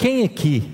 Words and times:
Quem 0.00 0.24
aqui 0.24 0.66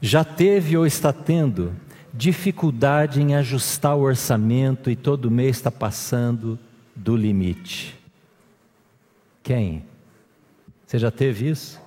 já 0.00 0.24
teve 0.24 0.76
ou 0.76 0.84
está 0.84 1.12
tendo 1.12 1.72
dificuldade 2.12 3.22
em 3.22 3.36
ajustar 3.36 3.96
o 3.96 4.00
orçamento 4.00 4.90
e 4.90 4.96
todo 4.96 5.30
mês 5.30 5.58
está 5.58 5.70
passando 5.70 6.58
do 6.96 7.14
limite? 7.14 7.96
Quem? 9.40 9.84
Você 10.84 10.98
já 10.98 11.12
teve 11.12 11.48
isso? 11.48 11.80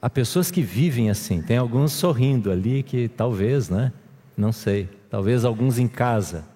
Há 0.00 0.08
pessoas 0.08 0.50
que 0.50 0.62
vivem 0.62 1.10
assim, 1.10 1.42
tem 1.42 1.58
alguns 1.58 1.92
sorrindo 1.92 2.50
ali 2.50 2.82
que 2.82 3.08
talvez, 3.08 3.68
né? 3.68 3.92
Não 4.34 4.52
sei, 4.52 4.88
talvez 5.10 5.44
alguns 5.44 5.78
em 5.78 5.86
casa. 5.86 6.46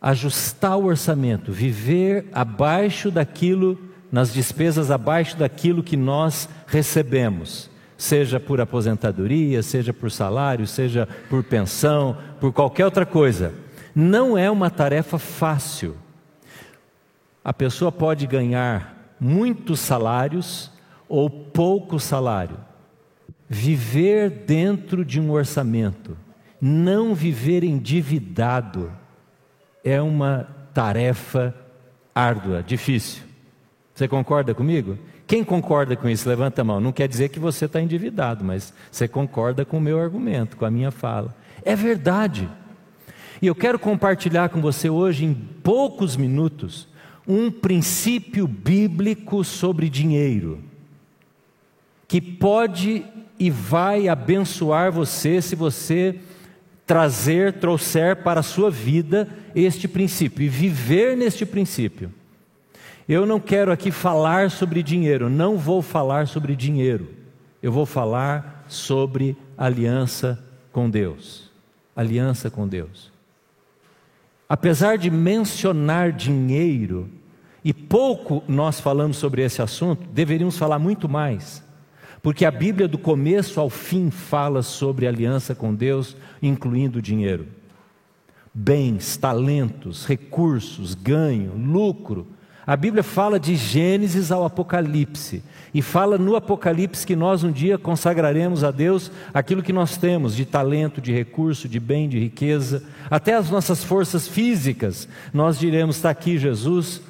Ajustar 0.00 0.78
o 0.78 0.86
orçamento, 0.86 1.52
viver 1.52 2.30
abaixo 2.32 3.10
daquilo, 3.10 3.89
nas 4.10 4.32
despesas 4.32 4.90
abaixo 4.90 5.36
daquilo 5.36 5.82
que 5.82 5.96
nós 5.96 6.48
recebemos, 6.66 7.70
seja 7.96 8.40
por 8.40 8.60
aposentadoria, 8.60 9.62
seja 9.62 9.92
por 9.92 10.10
salário, 10.10 10.66
seja 10.66 11.08
por 11.28 11.44
pensão, 11.44 12.16
por 12.40 12.52
qualquer 12.52 12.84
outra 12.84 13.06
coisa. 13.06 13.54
Não 13.94 14.36
é 14.36 14.50
uma 14.50 14.70
tarefa 14.70 15.18
fácil. 15.18 15.96
A 17.44 17.52
pessoa 17.52 17.92
pode 17.92 18.26
ganhar 18.26 19.14
muitos 19.20 19.80
salários 19.80 20.70
ou 21.08 21.28
pouco 21.28 21.98
salário. 21.98 22.56
Viver 23.48 24.30
dentro 24.30 25.04
de 25.04 25.20
um 25.20 25.30
orçamento, 25.30 26.16
não 26.60 27.14
viver 27.14 27.64
endividado, 27.64 28.92
é 29.82 30.00
uma 30.00 30.46
tarefa 30.72 31.54
árdua, 32.14 32.62
difícil. 32.62 33.29
Você 34.00 34.08
concorda 34.08 34.54
comigo? 34.54 34.96
Quem 35.26 35.44
concorda 35.44 35.94
com 35.94 36.08
isso? 36.08 36.26
Levanta 36.26 36.62
a 36.62 36.64
mão. 36.64 36.80
Não 36.80 36.90
quer 36.90 37.06
dizer 37.06 37.28
que 37.28 37.38
você 37.38 37.66
está 37.66 37.82
endividado, 37.82 38.42
mas 38.42 38.72
você 38.90 39.06
concorda 39.06 39.62
com 39.62 39.76
o 39.76 39.80
meu 39.80 40.00
argumento, 40.00 40.56
com 40.56 40.64
a 40.64 40.70
minha 40.70 40.90
fala. 40.90 41.36
É 41.62 41.76
verdade. 41.76 42.48
E 43.42 43.46
eu 43.46 43.54
quero 43.54 43.78
compartilhar 43.78 44.48
com 44.48 44.58
você 44.58 44.88
hoje, 44.88 45.26
em 45.26 45.34
poucos 45.34 46.16
minutos, 46.16 46.88
um 47.28 47.50
princípio 47.50 48.48
bíblico 48.48 49.44
sobre 49.44 49.90
dinheiro 49.90 50.64
que 52.08 52.22
pode 52.22 53.04
e 53.38 53.50
vai 53.50 54.08
abençoar 54.08 54.90
você 54.90 55.42
se 55.42 55.54
você 55.54 56.18
trazer, 56.86 57.52
trouxer 57.60 58.16
para 58.22 58.40
a 58.40 58.42
sua 58.42 58.70
vida 58.70 59.28
este 59.54 59.86
princípio 59.86 60.42
e 60.42 60.48
viver 60.48 61.18
neste 61.18 61.44
princípio. 61.44 62.10
Eu 63.10 63.26
não 63.26 63.40
quero 63.40 63.72
aqui 63.72 63.90
falar 63.90 64.52
sobre 64.52 64.84
dinheiro, 64.84 65.28
não 65.28 65.58
vou 65.58 65.82
falar 65.82 66.28
sobre 66.28 66.54
dinheiro. 66.54 67.08
Eu 67.60 67.72
vou 67.72 67.84
falar 67.84 68.64
sobre 68.68 69.36
aliança 69.58 70.40
com 70.70 70.88
Deus. 70.88 71.50
Aliança 71.96 72.48
com 72.48 72.68
Deus. 72.68 73.10
Apesar 74.48 74.96
de 74.96 75.10
mencionar 75.10 76.12
dinheiro, 76.12 77.10
e 77.64 77.74
pouco 77.74 78.44
nós 78.46 78.78
falamos 78.78 79.16
sobre 79.16 79.42
esse 79.42 79.60
assunto, 79.60 80.06
deveríamos 80.12 80.56
falar 80.56 80.78
muito 80.78 81.08
mais. 81.08 81.64
Porque 82.22 82.44
a 82.44 82.50
Bíblia, 82.52 82.86
do 82.86 82.96
começo 82.96 83.58
ao 83.58 83.68
fim, 83.68 84.08
fala 84.08 84.62
sobre 84.62 85.08
aliança 85.08 85.52
com 85.52 85.74
Deus, 85.74 86.16
incluindo 86.40 87.02
dinheiro. 87.02 87.48
Bens, 88.54 89.16
talentos, 89.16 90.06
recursos, 90.06 90.94
ganho, 90.94 91.54
lucro. 91.56 92.38
A 92.66 92.76
Bíblia 92.76 93.02
fala 93.02 93.40
de 93.40 93.56
Gênesis 93.56 94.30
ao 94.30 94.44
Apocalipse. 94.44 95.42
E 95.72 95.80
fala 95.80 96.18
no 96.18 96.36
Apocalipse 96.36 97.06
que 97.06 97.16
nós 97.16 97.42
um 97.42 97.50
dia 97.50 97.78
consagraremos 97.78 98.62
a 98.62 98.70
Deus 98.70 99.10
aquilo 99.32 99.62
que 99.62 99.72
nós 99.72 99.96
temos 99.96 100.36
de 100.36 100.44
talento, 100.44 101.00
de 101.00 101.12
recurso, 101.12 101.68
de 101.68 101.80
bem, 101.80 102.08
de 102.08 102.18
riqueza, 102.18 102.82
até 103.10 103.34
as 103.34 103.50
nossas 103.50 103.82
forças 103.82 104.28
físicas. 104.28 105.08
Nós 105.32 105.58
diremos: 105.58 105.96
está 105.96 106.10
aqui 106.10 106.38
Jesus, 106.38 107.00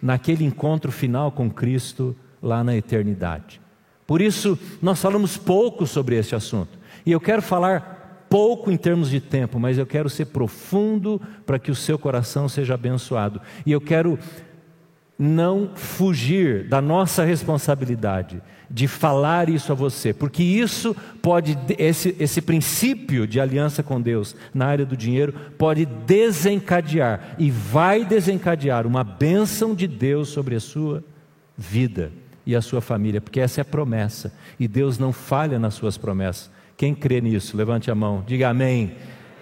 naquele 0.00 0.44
encontro 0.44 0.92
final 0.92 1.32
com 1.32 1.50
Cristo 1.50 2.14
lá 2.42 2.62
na 2.62 2.76
eternidade. 2.76 3.60
Por 4.06 4.20
isso, 4.20 4.58
nós 4.80 5.00
falamos 5.00 5.36
pouco 5.36 5.86
sobre 5.86 6.16
esse 6.16 6.34
assunto. 6.34 6.78
E 7.04 7.12
eu 7.12 7.20
quero 7.20 7.42
falar 7.42 8.26
pouco 8.28 8.70
em 8.70 8.76
termos 8.76 9.10
de 9.10 9.20
tempo, 9.20 9.58
mas 9.58 9.78
eu 9.78 9.86
quero 9.86 10.08
ser 10.08 10.26
profundo 10.26 11.20
para 11.46 11.58
que 11.58 11.70
o 11.70 11.74
seu 11.74 11.98
coração 11.98 12.48
seja 12.48 12.74
abençoado. 12.74 13.40
E 13.64 13.72
eu 13.72 13.80
quero 13.80 14.18
não 15.18 15.70
fugir 15.74 16.68
da 16.68 16.80
nossa 16.80 17.24
responsabilidade 17.24 18.40
de 18.70 18.86
falar 18.86 19.48
isso 19.48 19.72
a 19.72 19.74
você, 19.74 20.12
porque 20.12 20.42
isso 20.42 20.94
pode, 21.22 21.58
esse, 21.78 22.14
esse 22.20 22.42
princípio 22.42 23.26
de 23.26 23.40
aliança 23.40 23.82
com 23.82 24.00
Deus 24.00 24.36
na 24.52 24.66
área 24.66 24.84
do 24.84 24.96
dinheiro 24.96 25.32
pode 25.56 25.86
desencadear 25.86 27.34
e 27.38 27.50
vai 27.50 28.04
desencadear 28.04 28.86
uma 28.86 29.02
bênção 29.02 29.74
de 29.74 29.86
Deus 29.86 30.28
sobre 30.28 30.54
a 30.54 30.60
sua 30.60 31.02
vida 31.56 32.12
e 32.46 32.54
a 32.54 32.60
sua 32.60 32.80
família, 32.80 33.20
porque 33.20 33.40
essa 33.40 33.60
é 33.60 33.62
a 33.62 33.64
promessa 33.64 34.32
e 34.60 34.68
Deus 34.68 34.98
não 34.98 35.12
falha 35.12 35.58
nas 35.58 35.74
suas 35.74 35.96
promessas. 35.96 36.50
Quem 36.76 36.94
crê 36.94 37.20
nisso, 37.20 37.56
levante 37.56 37.90
a 37.90 37.94
mão, 37.94 38.22
diga 38.26 38.50
amém. 38.50 38.92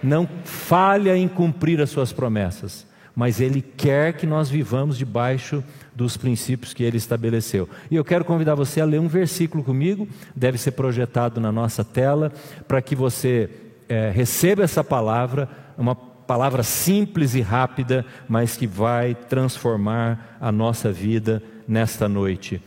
Não 0.03 0.29
falha 0.45 1.17
em 1.17 1.29
cumprir 1.29 1.81
as 1.81 1.91
suas 1.91 2.13
promessas, 2.13 2.87
mas 3.17 3.41
Ele 3.41 3.61
quer 3.61 4.13
que 4.13 4.27
nós 4.27 4.49
vivamos 4.49 4.97
debaixo 4.97 5.65
dos 5.93 6.17
princípios 6.17 6.73
que 6.73 6.85
Ele 6.85 6.99
estabeleceu. 6.99 7.69
E 7.91 7.97
eu 7.97 8.05
quero 8.05 8.25
convidar 8.25 8.55
você 8.55 8.81
a 8.81 8.85
ler 8.85 9.01
um 9.01 9.09
versículo 9.09 9.65
comigo, 9.65 10.07
deve 10.37 10.59
ser 10.59 10.71
projetado 10.71 11.41
na 11.41 11.51
nossa 11.51 11.83
tela, 11.83 12.33
para 12.69 12.81
que 12.81 12.95
você 12.95 13.51
é, 13.89 14.11
receba 14.11 14.63
essa 14.63 14.85
palavra, 14.85 15.49
uma 15.77 15.97
palavra 15.97 16.63
simples 16.63 17.35
e 17.35 17.41
rápida, 17.41 18.05
mas 18.29 18.57
que 18.57 18.67
vai 18.67 19.15
transformar 19.15 20.37
a 20.41 20.53
nossa 20.53 20.93
vida 20.93 21.43
nesta 21.67 22.09
noite 22.09 22.63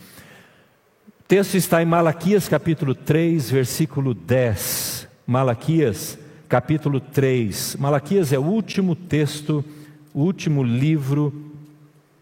texto 1.29 1.53
está 1.53 1.79
em 1.79 1.85
Malaquias 1.85 2.49
capítulo 2.49 2.95
3, 2.95 3.51
versículo 3.51 4.15
10. 4.15 5.07
Malaquias 5.27 6.17
capítulo 6.47 6.99
3. 6.99 7.75
Malaquias 7.79 8.33
é 8.33 8.39
o 8.39 8.41
último 8.41 8.95
texto, 8.95 9.63
o 10.13 10.21
último 10.21 10.63
livro 10.63 11.33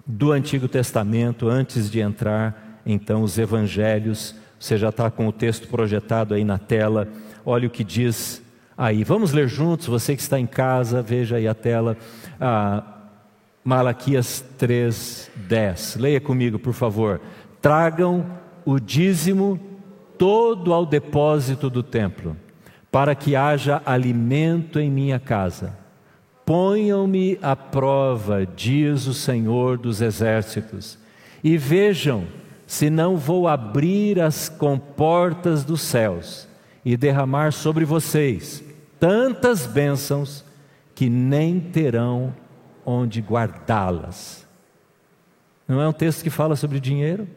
do 0.05 0.31
Antigo 0.31 0.67
Testamento, 0.67 1.49
antes 1.49 1.89
de 1.89 1.99
entrar 1.99 2.81
então 2.85 3.21
os 3.21 3.37
evangelhos. 3.37 4.33
Você 4.59 4.77
já 4.77 4.89
está 4.89 5.11
com 5.11 5.27
o 5.27 5.31
texto 5.31 5.67
projetado 5.67 6.33
aí 6.33 6.43
na 6.43 6.57
tela. 6.57 7.07
Olha 7.45 7.67
o 7.67 7.71
que 7.71 7.83
diz 7.83 8.41
aí. 8.77 9.03
Vamos 9.03 9.33
ler 9.33 9.47
juntos, 9.47 9.87
você 9.87 10.15
que 10.15 10.21
está 10.21 10.39
em 10.39 10.47
casa, 10.47 11.01
veja 11.01 11.35
aí 11.35 11.47
a 11.47 11.53
tela. 11.53 11.97
Ah, 12.39 12.83
Malaquias 13.63 14.43
3, 14.57 15.29
10. 15.35 15.97
Leia 15.97 16.21
comigo, 16.21 16.57
por 16.57 16.73
favor. 16.73 17.19
Tragam 17.61 18.25
o 18.65 18.79
dízimo 18.79 19.59
todo 20.17 20.73
ao 20.73 20.85
depósito 20.85 21.69
do 21.69 21.83
templo, 21.83 22.35
para 22.89 23.13
que 23.13 23.35
haja 23.35 23.81
alimento 23.85 24.79
em 24.79 24.89
minha 24.89 25.19
casa. 25.19 25.77
Ponham-me 26.47 27.37
à 27.43 27.55
prova, 27.55 28.43
diz 28.43 29.05
o 29.05 29.13
Senhor 29.13 29.77
dos 29.77 30.01
Exércitos, 30.01 30.97
e 31.43 31.57
vejam 31.57 32.25
se 32.65 32.89
não 32.89 33.17
vou 33.17 33.47
abrir 33.47 34.19
as 34.19 34.49
comportas 34.49 35.63
dos 35.63 35.81
céus 35.81 36.47
e 36.83 36.97
derramar 36.97 37.53
sobre 37.53 37.85
vocês 37.85 38.63
tantas 38.99 39.67
bênçãos 39.67 40.43
que 40.95 41.07
nem 41.09 41.59
terão 41.59 42.33
onde 42.83 43.21
guardá-las. 43.21 44.47
Não 45.67 45.79
é 45.79 45.87
um 45.87 45.93
texto 45.93 46.23
que 46.23 46.29
fala 46.29 46.55
sobre 46.55 46.79
dinheiro? 46.79 47.27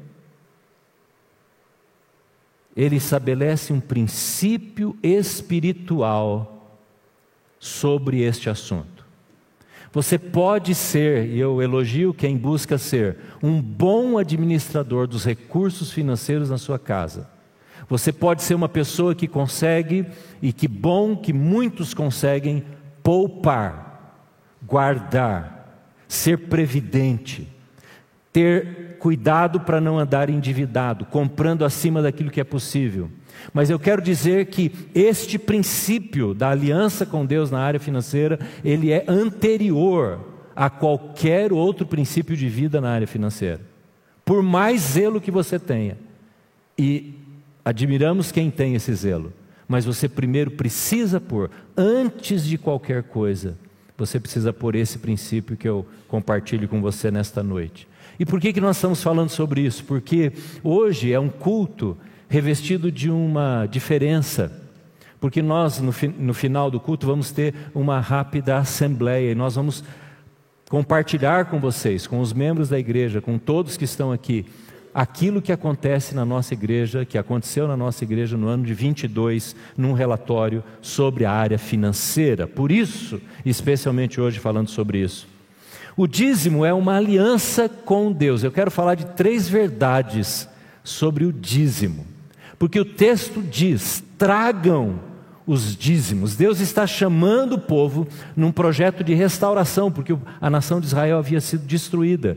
ele 2.77 2.97
estabelece 2.97 3.72
um 3.72 3.80
princípio 3.80 4.97
espiritual 5.03 6.78
sobre 7.59 8.22
este 8.22 8.48
assunto. 8.48 8.99
Você 9.92 10.19
pode 10.19 10.75
ser, 10.75 11.27
e 11.27 11.41
eu 11.41 11.60
elogio 11.60 12.15
quem 12.15 12.37
busca 12.37 12.78
ser, 12.78 13.16
um 13.42 13.60
bom 13.60 14.19
administrador 14.19 15.09
dos 15.09 15.25
recursos 15.25 15.91
financeiros 15.91 16.51
na 16.51 16.59
sua 16.59 16.78
casa. 16.78 17.28
Você 17.89 18.13
pode 18.13 18.42
ser 18.45 18.54
uma 18.54 18.69
pessoa 18.69 19.16
que 19.16 19.27
consegue, 19.27 20.07
e 20.41 20.53
que 20.53 20.69
bom 20.69 21.16
que 21.16 21.33
muitos 21.33 21.92
conseguem, 21.92 22.65
poupar, 23.03 24.28
guardar, 24.65 25.83
ser 26.07 26.39
previdente, 26.39 27.48
ter 28.33 28.97
cuidado 29.01 29.59
para 29.59 29.81
não 29.81 29.98
andar 29.98 30.31
endividado, 30.31 31.04
comprando 31.04 31.65
acima 31.65 32.01
daquilo 32.01 32.31
que 32.31 32.41
é 32.41 32.45
possível. 32.45 33.10
Mas 33.53 33.71
eu 33.71 33.78
quero 33.78 34.03
dizer 34.03 34.47
que 34.47 34.72
este 34.95 35.39
princípio 35.39 36.34
da 36.34 36.51
aliança 36.51 37.04
com 37.04 37.25
Deus 37.25 37.51
na 37.51 37.60
área 37.60 37.81
financeira, 37.81 38.39
ele 38.65 38.91
é 38.91 39.04
anterior 39.09 40.21
a 40.54 40.69
qualquer 40.69 41.53
outro 41.53 41.87
princípio 41.87 42.37
de 42.37 42.48
vida 42.48 42.81
na 42.81 42.91
área 42.91 43.07
financeira. 43.07 43.60
Por 44.25 44.42
mais 44.42 44.81
zelo 44.83 45.21
que 45.21 45.31
você 45.31 45.59
tenha, 45.59 45.97
e 46.78 47.15
admiramos 47.65 48.33
quem 48.33 48.51
tem 48.51 48.75
esse 48.75 48.95
zelo, 48.95 49.33
mas 49.66 49.84
você 49.84 50.09
primeiro 50.09 50.51
precisa 50.51 51.21
pôr, 51.21 51.51
antes 51.77 52.45
de 52.45 52.59
qualquer 52.59 53.04
coisa, 53.04 53.57
você 53.97 54.19
precisa 54.19 54.53
pôr 54.53 54.75
esse 54.75 54.98
princípio 54.98 55.57
que 55.57 55.69
eu 55.69 55.87
compartilho 56.09 56.66
com 56.69 56.81
você 56.81 57.10
nesta 57.10 57.42
noite. 57.42 57.87
E 58.19 58.27
por 58.27 58.41
que, 58.41 58.53
que 58.53 58.60
nós 58.60 58.77
estamos 58.77 59.03
falando 59.03 59.31
sobre 59.31 59.63
isso? 59.63 59.84
Porque 59.84 60.33
hoje 60.63 61.13
é 61.13 61.21
um 61.21 61.28
culto 61.28 61.97
revestido 62.30 62.92
de 62.92 63.10
uma 63.10 63.66
diferença. 63.66 64.53
Porque 65.21 65.42
nós, 65.42 65.80
no, 65.80 65.92
fi 65.92 66.09
no 66.09 66.32
final 66.32 66.71
do 66.71 66.78
culto, 66.80 67.06
vamos 67.06 67.32
ter 67.32 67.53
uma 67.74 68.00
rápida 68.00 68.56
assembleia 68.56 69.32
e 69.32 69.34
nós 69.34 69.56
vamos 69.56 69.84
compartilhar 70.71 71.47
com 71.47 71.59
vocês, 71.59 72.06
com 72.06 72.21
os 72.21 72.32
membros 72.32 72.68
da 72.68 72.78
igreja, 72.78 73.21
com 73.21 73.36
todos 73.36 73.77
que 73.77 73.84
estão 73.84 74.12
aqui, 74.12 74.47
aquilo 74.94 75.42
que 75.42 75.53
acontece 75.53 76.15
na 76.15 76.24
nossa 76.24 76.54
igreja, 76.54 77.04
que 77.04 77.18
aconteceu 77.18 77.66
na 77.66 77.77
nossa 77.77 78.04
igreja 78.04 78.36
no 78.36 78.47
ano 78.47 78.65
de 78.65 78.72
22, 78.72 79.56
num 79.77 79.92
relatório 79.92 80.62
sobre 80.80 81.24
a 81.24 81.32
área 81.32 81.59
financeira. 81.59 82.47
Por 82.47 82.71
isso, 82.71 83.21
especialmente 83.44 84.21
hoje 84.21 84.38
falando 84.38 84.68
sobre 84.68 84.98
isso. 84.98 85.27
O 85.97 86.06
dízimo 86.06 86.65
é 86.65 86.72
uma 86.72 86.97
aliança 86.97 87.68
com 87.68 88.12
Deus. 88.12 88.44
Eu 88.44 88.53
quero 88.53 88.71
falar 88.71 88.94
de 88.94 89.04
três 89.06 89.48
verdades 89.48 90.48
sobre 90.84 91.24
o 91.24 91.32
dízimo. 91.32 92.19
Porque 92.60 92.78
o 92.78 92.84
texto 92.84 93.42
diz: 93.42 94.04
tragam 94.16 95.01
os 95.45 95.74
dízimos. 95.74 96.36
Deus 96.36 96.60
está 96.60 96.86
chamando 96.86 97.54
o 97.54 97.60
povo 97.60 98.07
num 98.36 98.53
projeto 98.53 99.03
de 99.03 99.15
restauração, 99.15 99.91
porque 99.91 100.16
a 100.41 100.48
nação 100.48 100.80
de 100.80 100.86
Israel 100.86 101.18
havia 101.18 101.41
sido 101.41 101.66
destruída 101.66 102.36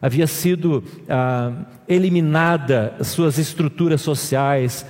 havia 0.00 0.26
sido 0.26 0.82
ah, 1.08 1.52
eliminada 1.88 2.94
suas 3.02 3.38
estruturas 3.38 4.00
sociais, 4.00 4.86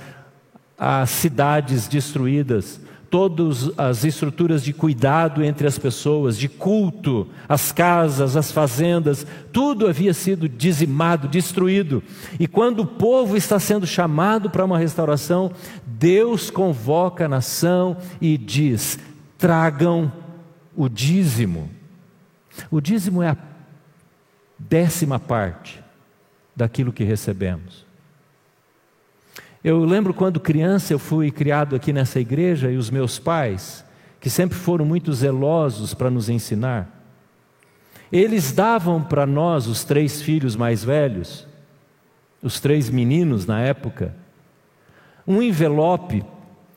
as 0.77 1.09
cidades 1.09 1.87
destruídas, 1.87 2.79
todas 3.09 3.71
as 3.77 4.03
estruturas 4.03 4.63
de 4.63 4.71
cuidado 4.71 5.43
entre 5.43 5.67
as 5.67 5.77
pessoas, 5.77 6.37
de 6.37 6.47
culto, 6.47 7.27
as 7.47 7.71
casas, 7.71 8.35
as 8.35 8.51
fazendas, 8.51 9.25
tudo 9.51 9.87
havia 9.87 10.13
sido 10.13 10.47
dizimado, 10.47 11.27
destruído. 11.27 12.03
E 12.39 12.47
quando 12.47 12.81
o 12.81 12.85
povo 12.85 13.35
está 13.35 13.59
sendo 13.59 13.87
chamado 13.87 14.49
para 14.49 14.65
uma 14.65 14.77
restauração, 14.77 15.51
Deus 15.85 16.49
convoca 16.49 17.25
a 17.25 17.29
nação 17.29 17.97
e 18.21 18.37
diz: 18.37 18.99
tragam 19.37 20.11
o 20.75 20.87
dízimo. 20.87 21.69
O 22.69 22.79
dízimo 22.79 23.23
é 23.23 23.29
a 23.29 23.37
décima 24.57 25.19
parte 25.19 25.81
daquilo 26.55 26.93
que 26.93 27.03
recebemos. 27.03 27.88
Eu 29.63 29.83
lembro 29.83 30.13
quando 30.13 30.39
criança 30.39 30.93
eu 30.93 30.99
fui 30.99 31.31
criado 31.31 31.75
aqui 31.75 31.91
nessa 31.91 32.19
igreja 32.19 32.71
e 32.71 32.77
os 32.77 32.89
meus 32.89 33.19
pais, 33.19 33.83
que 34.19 34.29
sempre 34.29 34.57
foram 34.57 34.85
muito 34.85 35.11
zelosos 35.13 35.93
para 35.93 36.09
nos 36.09 36.29
ensinar, 36.29 36.95
eles 38.11 38.51
davam 38.51 39.03
para 39.03 39.25
nós, 39.25 39.67
os 39.67 39.83
três 39.83 40.21
filhos 40.21 40.55
mais 40.55 40.83
velhos, 40.83 41.45
os 42.41 42.59
três 42.59 42.89
meninos 42.89 43.45
na 43.45 43.61
época, 43.61 44.15
um 45.27 45.41
envelope, 45.41 46.23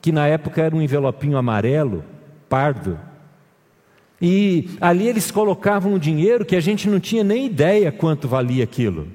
que 0.01 0.13
na 0.13 0.27
época 0.27 0.61
era 0.61 0.75
um 0.75 0.83
envelopinho 0.83 1.39
amarelo, 1.39 2.05
pardo, 2.49 2.99
e 4.21 4.71
ali 4.81 5.09
eles 5.09 5.31
colocavam 5.31 5.95
um 5.95 5.99
dinheiro 5.99 6.45
que 6.45 6.55
a 6.55 6.61
gente 6.61 6.89
não 6.89 7.01
tinha 7.01 7.25
nem 7.25 7.47
ideia 7.47 7.91
quanto 7.91 8.29
valia 8.29 8.63
aquilo. 8.63 9.09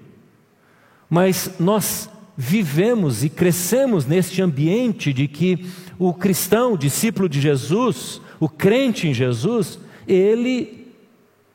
Mas 1.10 1.56
nós 1.58 2.10
vivemos 2.38 3.24
e 3.24 3.30
crescemos 3.30 4.06
neste 4.06 4.44
ambiente 4.44 5.12
de 5.12 5.28
que 5.28 5.66
o 5.98 6.14
cristão, 6.14 6.74
o 6.74 6.78
discípulo 6.78 7.28
de 7.28 7.42
Jesus, 7.42 8.22
o 8.40 8.48
crente 8.48 9.08
em 9.08 9.14
Jesus, 9.14 9.80
ele 10.08 10.88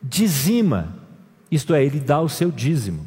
dizima, 0.02 0.96
isto 1.48 1.72
é, 1.72 1.84
ele 1.84 2.00
dá 2.00 2.20
o 2.20 2.28
seu 2.28 2.50
dízimo. 2.50 3.06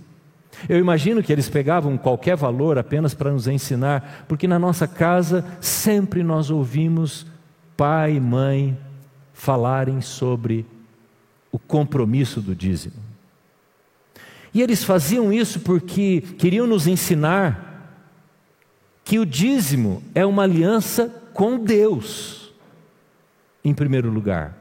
Eu 0.69 0.79
imagino 0.79 1.21
que 1.21 1.33
eles 1.33 1.49
pegavam 1.49 1.97
qualquer 1.97 2.37
valor 2.37 2.77
apenas 2.77 3.13
para 3.13 3.31
nos 3.31 3.45
ensinar, 3.45 4.25
porque 4.25 4.47
na 4.47 4.57
nossa 4.57 4.87
casa 4.87 5.45
sempre 5.59 6.23
nós 6.23 6.49
ouvimos 6.49 7.25
pai 7.75 8.15
e 8.15 8.19
mãe 8.21 8.77
falarem 9.33 9.99
sobre 9.99 10.65
o 11.51 11.59
compromisso 11.59 12.39
do 12.39 12.55
dízimo. 12.55 12.95
E 14.53 14.61
eles 14.61 14.85
faziam 14.85 15.33
isso 15.33 15.59
porque 15.59 16.21
queriam 16.37 16.65
nos 16.65 16.87
ensinar 16.87 17.64
que 19.05 19.19
o 19.19 19.25
dízimo 19.25 20.03
é 20.15 20.25
uma 20.25 20.43
aliança 20.43 21.07
com 21.31 21.59
Deus, 21.59 22.51
em 23.63 23.71
primeiro 23.71 24.09
lugar. 24.09 24.57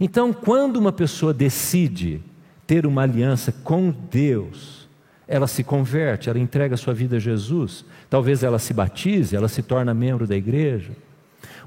Então, 0.00 0.32
quando 0.32 0.76
uma 0.76 0.90
pessoa 0.90 1.34
decide 1.34 2.22
ter 2.66 2.86
uma 2.86 3.02
aliança 3.02 3.52
com 3.52 3.90
Deus, 3.90 4.88
ela 5.28 5.46
se 5.46 5.62
converte, 5.62 6.30
ela 6.30 6.38
entrega 6.38 6.78
sua 6.78 6.94
vida 6.94 7.16
a 7.16 7.20
Jesus, 7.20 7.84
talvez 8.08 8.42
ela 8.42 8.58
se 8.58 8.72
batize, 8.72 9.36
ela 9.36 9.48
se 9.48 9.62
torna 9.62 9.92
membro 9.92 10.26
da 10.26 10.34
igreja. 10.34 10.92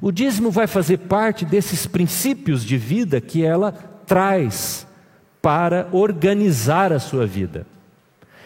O 0.01 0.11
dízimo 0.11 0.49
vai 0.49 0.65
fazer 0.65 0.97
parte 0.97 1.45
desses 1.45 1.85
princípios 1.85 2.65
de 2.65 2.77
vida 2.77 3.21
que 3.21 3.43
ela 3.43 3.71
traz 3.71 4.87
para 5.39 5.87
organizar 5.91 6.91
a 6.91 6.99
sua 6.99 7.27
vida. 7.27 7.67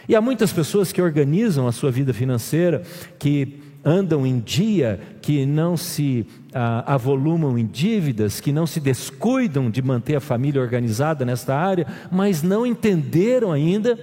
E 0.07 0.15
há 0.15 0.21
muitas 0.21 0.54
pessoas 0.54 0.92
que 0.92 1.01
organizam 1.01 1.68
a 1.68 1.71
sua 1.71 1.92
vida 1.92 2.13
financeira, 2.13 2.81
que 3.19 3.59
andam 3.83 4.25
em 4.25 4.39
dia, 4.39 5.00
que 5.21 5.45
não 5.45 5.77
se 5.77 6.25
ah, 6.54 6.94
avolumam 6.94 7.57
em 7.57 7.65
dívidas, 7.65 8.39
que 8.39 8.51
não 8.51 8.68
se 8.68 8.80
descuidam 8.80 9.69
de 9.69 9.81
manter 9.81 10.15
a 10.15 10.21
família 10.21 10.62
organizada 10.62 11.25
nesta 11.25 11.56
área, 11.56 11.88
mas 12.12 12.42
não 12.42 12.65
entenderam 12.65 13.51
ainda 13.51 13.98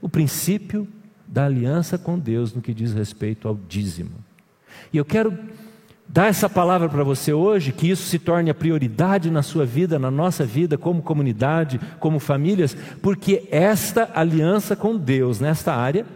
o 0.00 0.08
princípio 0.08 0.86
da 1.26 1.46
aliança 1.46 1.96
com 1.96 2.18
Deus 2.18 2.54
no 2.54 2.60
que 2.60 2.74
diz 2.74 2.92
respeito 2.92 3.48
ao 3.48 3.58
dízimo. 3.68 4.12
E 4.92 4.96
eu 4.96 5.04
quero 5.04 5.36
dar 6.06 6.28
essa 6.28 6.48
palavra 6.48 6.88
para 6.88 7.02
você 7.02 7.32
hoje, 7.32 7.72
que 7.72 7.90
isso 7.90 8.04
se 8.04 8.18
torne 8.18 8.50
a 8.50 8.54
prioridade 8.54 9.30
na 9.30 9.42
sua 9.42 9.64
vida, 9.64 9.98
na 9.98 10.10
nossa 10.10 10.44
vida, 10.44 10.76
como 10.76 11.02
comunidade, 11.02 11.80
como 11.98 12.18
famílias, 12.18 12.76
porque 13.02 13.48
esta 13.50 14.10
aliança 14.14 14.76
com 14.76 14.96
Deus 14.96 15.40
nesta 15.40 15.74
área 15.74 16.06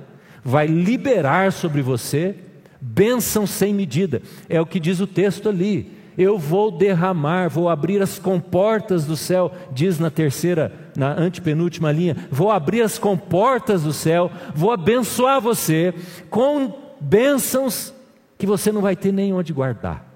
vai 0.45 0.67
liberar 0.67 1.53
sobre 1.53 1.83
você 1.83 2.37
bênção 2.81 3.47
sem 3.47 3.75
medida. 3.75 4.23
É 4.49 4.61
o 4.61 4.67
que 4.67 4.79
diz 4.79 5.01
o 5.01 5.07
texto 5.07 5.49
ali. 5.49 5.99
Eu 6.17 6.37
vou 6.37 6.71
derramar, 6.71 7.49
vou 7.49 7.69
abrir 7.69 8.03
as 8.03 8.19
comportas 8.19 9.05
do 9.05 9.17
céu, 9.17 9.53
diz 9.73 10.01
na 10.01 10.11
terceira, 10.11 10.73
na 10.97 11.13
antepenúltima 11.13 11.93
linha, 11.93 12.17
vou 12.29 12.51
abrir 12.51 12.83
as 12.83 12.99
comportas 12.99 13.85
do 13.85 13.93
céu, 13.93 14.29
vou 14.53 14.73
abençoar 14.73 15.41
você 15.41 15.95
com 16.29 16.73
bênçãos 17.01 17.95
que 18.39 18.47
você 18.47 18.73
não 18.73 18.81
vai 18.81 18.95
ter 18.95 19.13
nem 19.13 19.33
onde 19.33 19.53
guardar. 19.53 20.09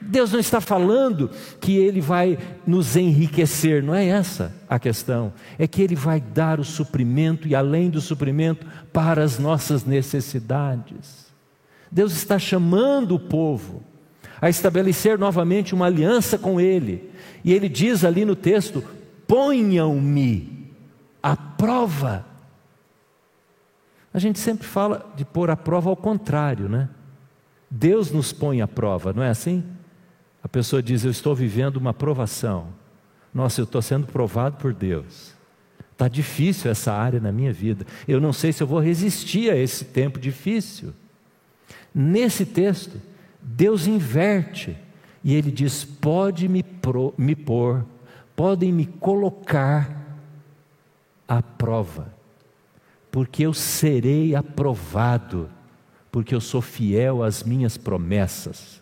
Deus 0.00 0.30
não 0.30 0.38
está 0.38 0.60
falando 0.60 1.30
que 1.58 1.76
Ele 1.76 2.00
vai 2.00 2.38
nos 2.66 2.96
enriquecer, 2.96 3.82
não 3.82 3.94
é 3.94 4.06
essa 4.06 4.54
a 4.68 4.78
questão. 4.78 5.32
É 5.58 5.66
que 5.66 5.80
Ele 5.82 5.94
vai 5.94 6.20
dar 6.20 6.60
o 6.60 6.64
suprimento 6.64 7.48
e 7.48 7.54
além 7.54 7.88
do 7.88 8.00
suprimento 8.00 8.66
para 8.92 9.24
as 9.24 9.38
nossas 9.38 9.84
necessidades. 9.84 11.26
Deus 11.90 12.12
está 12.12 12.38
chamando 12.38 13.14
o 13.14 13.20
povo 13.20 13.82
a 14.40 14.50
estabelecer 14.50 15.18
novamente 15.18 15.74
uma 15.74 15.86
aliança 15.86 16.36
com 16.36 16.60
Ele. 16.60 17.10
E 17.42 17.52
Ele 17.52 17.68
diz 17.68 18.04
ali 18.04 18.24
no 18.24 18.36
texto: 18.36 18.84
ponham-me 19.26 20.70
à 21.22 21.34
prova. 21.34 22.26
A 24.12 24.18
gente 24.18 24.38
sempre 24.38 24.66
fala 24.66 25.10
de 25.16 25.24
pôr 25.24 25.50
à 25.50 25.56
prova 25.56 25.88
ao 25.88 25.96
contrário, 25.96 26.68
né? 26.68 26.88
Deus 27.70 28.10
nos 28.10 28.32
põe 28.32 28.60
à 28.60 28.68
prova, 28.68 29.12
não 29.12 29.22
é 29.22 29.30
assim? 29.30 29.64
A 30.42 30.48
pessoa 30.48 30.82
diz: 30.82 31.04
Eu 31.04 31.10
estou 31.10 31.34
vivendo 31.34 31.76
uma 31.76 31.92
provação. 31.92 32.68
Nossa, 33.34 33.60
eu 33.60 33.64
estou 33.64 33.82
sendo 33.82 34.06
provado 34.06 34.56
por 34.56 34.72
Deus. 34.72 35.34
Está 35.92 36.08
difícil 36.08 36.70
essa 36.70 36.92
área 36.92 37.18
na 37.18 37.32
minha 37.32 37.52
vida. 37.52 37.86
Eu 38.06 38.20
não 38.20 38.32
sei 38.32 38.52
se 38.52 38.62
eu 38.62 38.66
vou 38.66 38.78
resistir 38.78 39.50
a 39.50 39.56
esse 39.56 39.86
tempo 39.86 40.18
difícil. 40.18 40.92
Nesse 41.94 42.44
texto, 42.44 43.00
Deus 43.42 43.86
inverte 43.86 44.76
e 45.24 45.34
ele 45.34 45.50
diz: 45.50 45.84
Pode 45.84 46.48
me, 46.48 46.62
pro, 46.62 47.12
me 47.18 47.34
pôr, 47.34 47.84
podem 48.36 48.72
me 48.72 48.86
colocar 48.86 50.06
à 51.26 51.42
prova, 51.42 52.14
porque 53.10 53.44
eu 53.44 53.52
serei 53.52 54.34
aprovado 54.36 55.50
porque 56.16 56.34
eu 56.34 56.40
sou 56.40 56.62
fiel 56.62 57.22
às 57.22 57.42
minhas 57.42 57.76
promessas. 57.76 58.80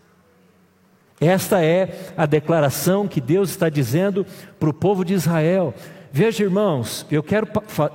Esta 1.20 1.60
é 1.64 2.12
a 2.16 2.26
declaração 2.26 3.08
que 3.08 3.20
Deus 3.20 3.50
está 3.50 3.68
dizendo 3.68 4.24
para 4.56 4.70
o 4.70 4.72
povo 4.72 5.04
de 5.04 5.14
Israel: 5.14 5.74
Veja, 6.12 6.44
irmãos, 6.44 7.04
eu 7.10 7.24
quero 7.24 7.48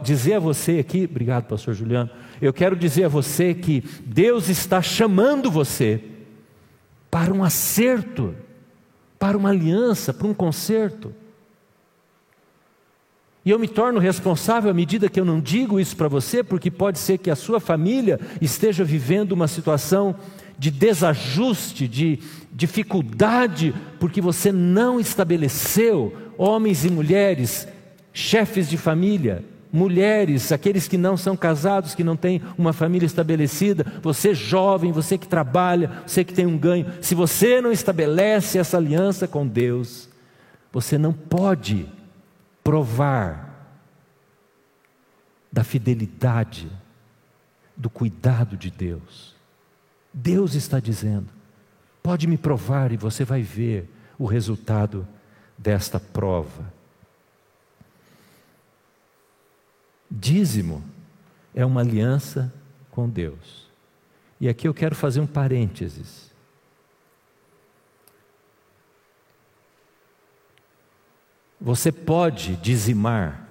dizer 0.03 0.33
a 0.33 0.39
você 0.41 0.79
aqui, 0.79 1.07
obrigado, 1.09 1.45
pastor 1.45 1.73
Juliano. 1.73 2.09
Eu 2.41 2.51
quero 2.51 2.75
dizer 2.75 3.05
a 3.05 3.07
você 3.07 3.53
que 3.53 3.81
Deus 4.05 4.49
está 4.49 4.81
chamando 4.81 5.49
você 5.49 6.03
para 7.09 7.33
um 7.33 7.41
acerto, 7.41 8.35
para 9.17 9.37
uma 9.37 9.51
aliança, 9.51 10.13
para 10.13 10.27
um 10.27 10.33
conserto. 10.33 11.15
E 13.49 13.51
eu 13.51 13.57
me 13.57 13.67
torno 13.67 13.99
responsável 13.99 14.69
à 14.69 14.73
medida 14.75 15.09
que 15.09 15.19
eu 15.19 15.25
não 15.25 15.39
digo 15.39 15.79
isso 15.79 15.97
para 15.97 16.07
você, 16.07 16.43
porque 16.43 16.69
pode 16.69 16.99
ser 16.99 17.17
que 17.17 17.31
a 17.31 17.35
sua 17.35 17.59
família 17.59 18.19
esteja 18.39 18.83
vivendo 18.83 19.31
uma 19.31 19.47
situação 19.47 20.15
de 20.59 20.69
desajuste, 20.69 21.87
de 21.87 22.19
dificuldade, 22.53 23.73
porque 23.99 24.21
você 24.21 24.51
não 24.51 24.99
estabeleceu 24.99 26.15
homens 26.37 26.85
e 26.85 26.91
mulheres 26.91 27.67
chefes 28.13 28.69
de 28.69 28.77
família, 28.77 29.43
mulheres, 29.73 30.51
aqueles 30.51 30.87
que 30.87 30.95
não 30.95 31.17
são 31.17 31.35
casados, 31.35 31.95
que 31.95 32.03
não 32.03 32.15
têm 32.15 32.43
uma 32.55 32.71
família 32.71 33.07
estabelecida, 33.07 33.83
você 33.99 34.35
jovem, 34.35 34.91
você 34.91 35.17
que 35.17 35.27
trabalha, 35.27 36.03
você 36.05 36.23
que 36.23 36.35
tem 36.35 36.45
um 36.45 36.55
ganho, 36.55 36.85
se 37.01 37.15
você 37.15 37.59
não 37.61 37.71
estabelece 37.71 38.59
essa 38.59 38.77
aliança 38.77 39.27
com 39.27 39.47
Deus, 39.47 40.07
você 40.71 40.99
não 40.99 41.11
pode 41.11 41.87
provar 42.63 43.49
da 45.51 45.63
fidelidade, 45.63 46.71
do 47.75 47.89
cuidado 47.89 48.55
de 48.55 48.69
Deus. 48.69 49.35
Deus 50.13 50.53
está 50.53 50.79
dizendo: 50.79 51.29
pode 52.03 52.27
me 52.27 52.37
provar 52.37 52.91
e 52.91 52.97
você 52.97 53.23
vai 53.23 53.41
ver 53.41 53.89
o 54.17 54.25
resultado 54.25 55.07
desta 55.57 55.99
prova. 55.99 56.73
Dízimo 60.09 60.83
é 61.53 61.65
uma 61.65 61.81
aliança 61.81 62.53
com 62.89 63.07
Deus. 63.07 63.69
E 64.41 64.47
aqui 64.47 64.67
eu 64.67 64.73
quero 64.73 64.95
fazer 64.95 65.19
um 65.19 65.27
parênteses. 65.27 66.28
Você 71.59 71.91
pode 71.91 72.55
dizimar 72.57 73.47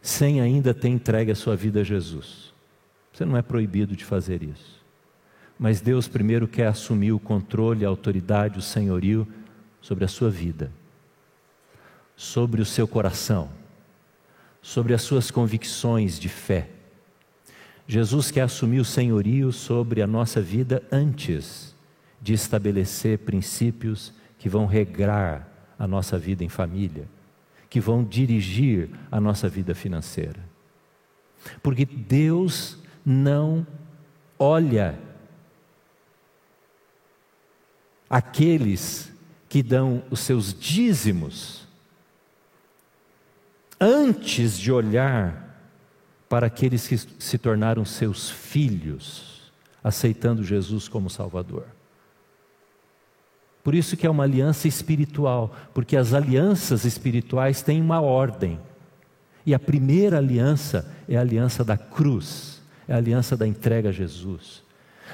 sem 0.00 0.40
ainda 0.40 0.74
ter 0.74 0.88
entregue 0.88 1.30
a 1.30 1.34
sua 1.34 1.56
vida 1.56 1.80
a 1.80 1.84
Jesus. 1.84 2.52
Você 3.12 3.24
não 3.24 3.36
é 3.36 3.42
proibido 3.42 3.96
de 3.96 4.04
fazer 4.04 4.42
isso. 4.42 4.82
Mas 5.58 5.80
Deus 5.80 6.08
primeiro 6.08 6.48
quer 6.48 6.66
assumir 6.66 7.12
o 7.12 7.20
controle, 7.20 7.84
a 7.84 7.88
autoridade, 7.88 8.58
o 8.58 8.62
senhorio 8.62 9.26
sobre 9.80 10.04
a 10.04 10.08
sua 10.08 10.30
vida, 10.30 10.70
sobre 12.16 12.60
o 12.60 12.64
seu 12.64 12.88
coração 12.88 13.50
sobre 14.64 14.94
as 14.94 15.02
suas 15.02 15.30
convicções 15.30 16.18
de 16.18 16.30
fé. 16.30 16.70
Jesus 17.86 18.30
quer 18.30 18.40
assumir 18.40 18.80
o 18.80 18.84
senhorio 18.84 19.52
sobre 19.52 20.00
a 20.00 20.06
nossa 20.06 20.40
vida 20.40 20.82
antes 20.90 21.74
de 22.20 22.32
estabelecer 22.32 23.18
princípios 23.18 24.10
que 24.38 24.48
vão 24.48 24.64
regrar 24.64 25.46
a 25.78 25.86
nossa 25.86 26.18
vida 26.18 26.44
em 26.44 26.48
família, 26.48 27.08
que 27.68 27.80
vão 27.80 28.04
dirigir 28.04 28.90
a 29.10 29.20
nossa 29.20 29.48
vida 29.48 29.74
financeira. 29.74 30.40
Porque 31.62 31.84
Deus 31.84 32.78
não 33.04 33.66
olha 34.38 34.98
aqueles 38.08 39.12
que 39.48 39.62
dão 39.62 40.02
os 40.10 40.20
seus 40.20 40.54
dízimos 40.54 41.66
antes 43.80 44.58
de 44.58 44.72
olhar 44.72 45.44
para 46.28 46.46
aqueles 46.46 46.88
que 46.88 46.96
se 46.96 47.38
tornaram 47.38 47.84
seus 47.84 48.30
filhos, 48.30 49.52
aceitando 49.82 50.42
Jesus 50.42 50.88
como 50.88 51.10
Salvador. 51.10 51.66
Por 53.64 53.74
isso 53.74 53.96
que 53.96 54.06
é 54.06 54.10
uma 54.10 54.24
aliança 54.24 54.68
espiritual, 54.68 55.56
porque 55.72 55.96
as 55.96 56.12
alianças 56.12 56.84
espirituais 56.84 57.62
têm 57.62 57.80
uma 57.80 57.98
ordem. 57.98 58.60
E 59.46 59.54
a 59.54 59.58
primeira 59.58 60.18
aliança 60.18 60.94
é 61.08 61.16
a 61.16 61.22
aliança 61.22 61.64
da 61.64 61.78
cruz, 61.78 62.62
é 62.86 62.92
a 62.92 62.98
aliança 62.98 63.38
da 63.38 63.46
entrega 63.46 63.88
a 63.88 63.92
Jesus. 63.92 64.62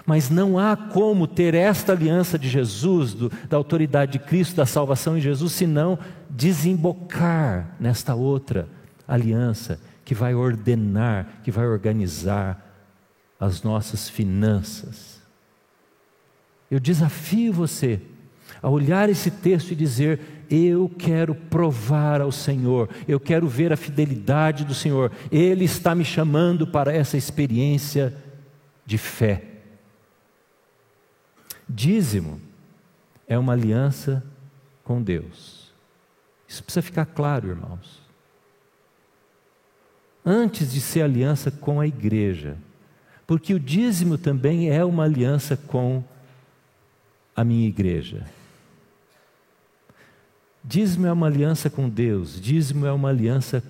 Mas 0.04 0.30
não 0.30 0.59
há 0.59 0.76
como 0.76 1.28
ter 1.28 1.54
esta 1.54 1.92
aliança 1.92 2.37
de 2.37 2.49
Jesus, 2.49 3.14
do, 3.14 3.30
da 3.49 3.57
autoridade 3.57 4.12
de 4.12 4.19
Cristo, 4.19 4.57
da 4.57 4.66
salvação 4.66 5.16
em 5.16 5.21
Jesus, 5.21 5.52
senão 5.52 5.97
desembocar 6.28 7.76
nesta 7.78 8.16
outra 8.16 8.69
aliança 9.07 9.80
que 10.04 10.14
vai 10.14 10.35
ordenar, 10.35 11.40
que 11.45 11.52
vai 11.52 11.69
organizar 11.69 12.66
as 13.38 13.62
nossas 13.62 14.09
finanças. 14.09 15.21
Eu 16.69 16.80
desafio 16.80 17.52
você 17.52 18.00
a 18.62 18.69
olhar 18.69 19.09
esse 19.09 19.31
texto 19.31 19.71
e 19.71 19.76
dizer: 19.76 20.21
Eu 20.50 20.90
quero 20.99 21.35
provar 21.35 22.21
ao 22.21 22.33
Senhor, 22.33 22.88
eu 23.07 23.19
quero 23.19 23.49
ver 23.49 23.73
a 23.73 23.76
fidelidade 23.76 24.64
do 24.64 24.75
Senhor, 24.75 25.11
Ele 25.31 25.64
está 25.64 25.95
me 25.95 26.05
chamando 26.05 26.67
para 26.67 26.93
essa 26.93 27.17
experiência 27.17 28.14
de 28.85 28.99
fé. 28.99 29.45
Dízimo 31.69 32.40
é 33.29 33.38
uma 33.38 33.52
aliança 33.52 34.25
com 34.83 35.00
Deus. 35.00 35.73
Isso 36.49 36.64
precisa 36.64 36.83
ficar 36.83 37.07
claro, 37.07 37.49
irmãos. 37.49 38.00
Antes 40.26 40.73
de 40.73 40.81
ser 40.81 41.02
aliança 41.02 41.50
com 41.50 41.81
a 41.81 41.87
igreja, 41.87 42.57
porque 43.25 43.55
o 43.55 43.61
dízimo 43.61 44.19
também 44.19 44.69
é 44.69 44.85
uma 44.85 45.05
aliança 45.05 45.57
com 45.57 46.02
a 47.37 47.45
minha 47.45 47.69
igreja. 47.69 48.26
Dízimo 50.62 51.07
é 51.07 51.12
uma 51.12 51.26
aliança 51.26 51.71
com 51.71 51.88
Deus, 51.88 52.40
dízimo 52.40 52.87
é 52.87 52.93
uma 52.93 53.09
aliança 53.09 53.62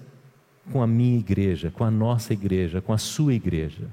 com 0.73 0.83
a 0.83 0.87
minha 0.87 1.19
igreja, 1.19 1.71
com 1.71 1.85
a 1.85 1.91
nossa 1.91 2.33
igreja, 2.33 2.81
com 2.81 2.93
a 2.93 2.99
sua 2.99 3.33
igreja. 3.35 3.89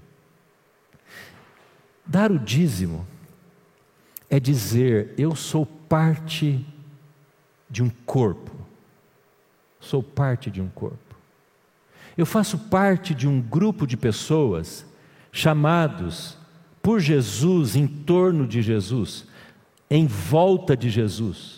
Dar 2.06 2.32
o 2.32 2.39
dízimo 2.39 3.06
é 4.30 4.39
dizer: 4.39 5.13
eu 5.18 5.36
sou 5.36 5.66
parte 5.66 6.66
de 7.70 7.84
um 7.84 7.89
corpo. 8.06 8.51
Sou 9.80 10.01
parte 10.01 10.50
de 10.50 10.62
um 10.62 10.70
corpo. 10.70 11.16
Eu 12.18 12.25
faço 12.25 12.58
parte 12.58 13.13
de 13.13 13.27
um 13.27 13.39
grupo 13.39 13.86
de 13.86 13.96
pessoas 13.96 14.86
chamados 15.32 16.38
por 16.82 17.00
Jesus, 17.00 17.75
em 17.75 17.86
torno 17.86 18.48
de 18.48 18.62
Jesus, 18.62 19.27
em 19.89 20.08
volta 20.08 20.75
de 20.75 20.89
Jesus, 20.89 21.57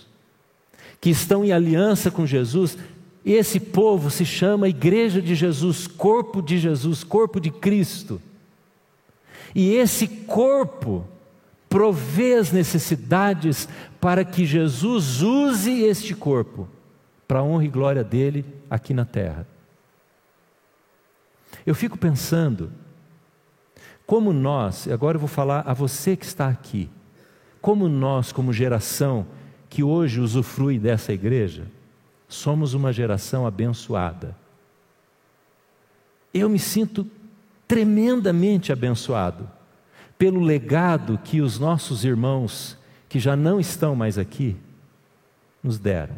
que 1.02 1.10
estão 1.10 1.44
em 1.44 1.52
aliança 1.52 2.12
com 2.12 2.26
Jesus. 2.26 2.78
Esse 3.26 3.60
povo 3.60 4.10
se 4.10 4.26
chama 4.26 4.70
Igreja 4.70 5.22
de 5.22 5.36
Jesus, 5.36 5.88
corpo 5.88 6.42
de 6.42 6.58
Jesus, 6.58 7.04
corpo 7.04 7.40
de 7.40 7.52
Cristo. 7.52 8.22
E 9.54 9.74
esse 9.74 10.08
corpo 10.08 11.06
provê 11.68 12.36
as 12.36 12.52
necessidades 12.52 13.68
para 14.02 14.26
que 14.26 14.46
Jesus 14.46 15.22
use 15.22 15.84
este 15.84 16.16
corpo 16.16 16.68
para 17.28 17.40
a 17.40 17.44
honra 17.44 17.66
e 17.66 17.70
glória 17.70 18.04
dele 18.04 18.46
aqui 18.70 18.94
na 18.94 19.06
terra. 19.06 19.46
Eu 21.66 21.76
fico 21.76 21.98
pensando, 21.98 22.72
como 24.06 24.34
nós, 24.34 24.88
agora 24.88 25.16
eu 25.18 25.20
vou 25.20 25.30
falar 25.30 25.62
a 25.68 25.74
você 25.74 26.16
que 26.16 26.26
está 26.26 26.48
aqui, 26.48 26.90
como 27.62 27.88
nós, 27.88 28.32
como 28.32 28.52
geração 28.52 29.28
que 29.70 29.84
hoje 29.84 30.20
usufrui 30.20 30.80
dessa 30.80 31.14
igreja, 31.14 31.68
somos 32.28 32.74
uma 32.74 32.92
geração 32.92 33.46
abençoada. 33.46 34.36
Eu 36.34 36.50
me 36.50 36.60
sinto 36.60 37.08
tremendamente 37.68 38.72
abençoado 38.72 39.50
pelo 40.18 40.42
legado 40.42 41.20
que 41.24 41.40
os 41.40 41.60
nossos 41.60 42.04
irmãos, 42.04 42.78
que 43.08 43.20
já 43.20 43.36
não 43.36 43.60
estão 43.60 43.96
mais 43.96 44.18
aqui, 44.18 44.58
nos 45.64 45.78
deram. 45.78 46.18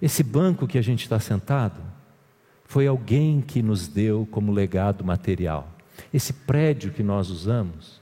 Esse 0.00 0.22
banco 0.22 0.66
que 0.66 0.78
a 0.78 0.82
gente 0.82 1.02
está 1.02 1.18
sentado 1.18 1.80
foi 2.64 2.86
alguém 2.86 3.40
que 3.40 3.62
nos 3.62 3.88
deu 3.88 4.26
como 4.30 4.52
legado 4.52 5.04
material. 5.04 5.68
Esse 6.12 6.32
prédio 6.32 6.92
que 6.92 7.02
nós 7.02 7.30
usamos 7.30 8.01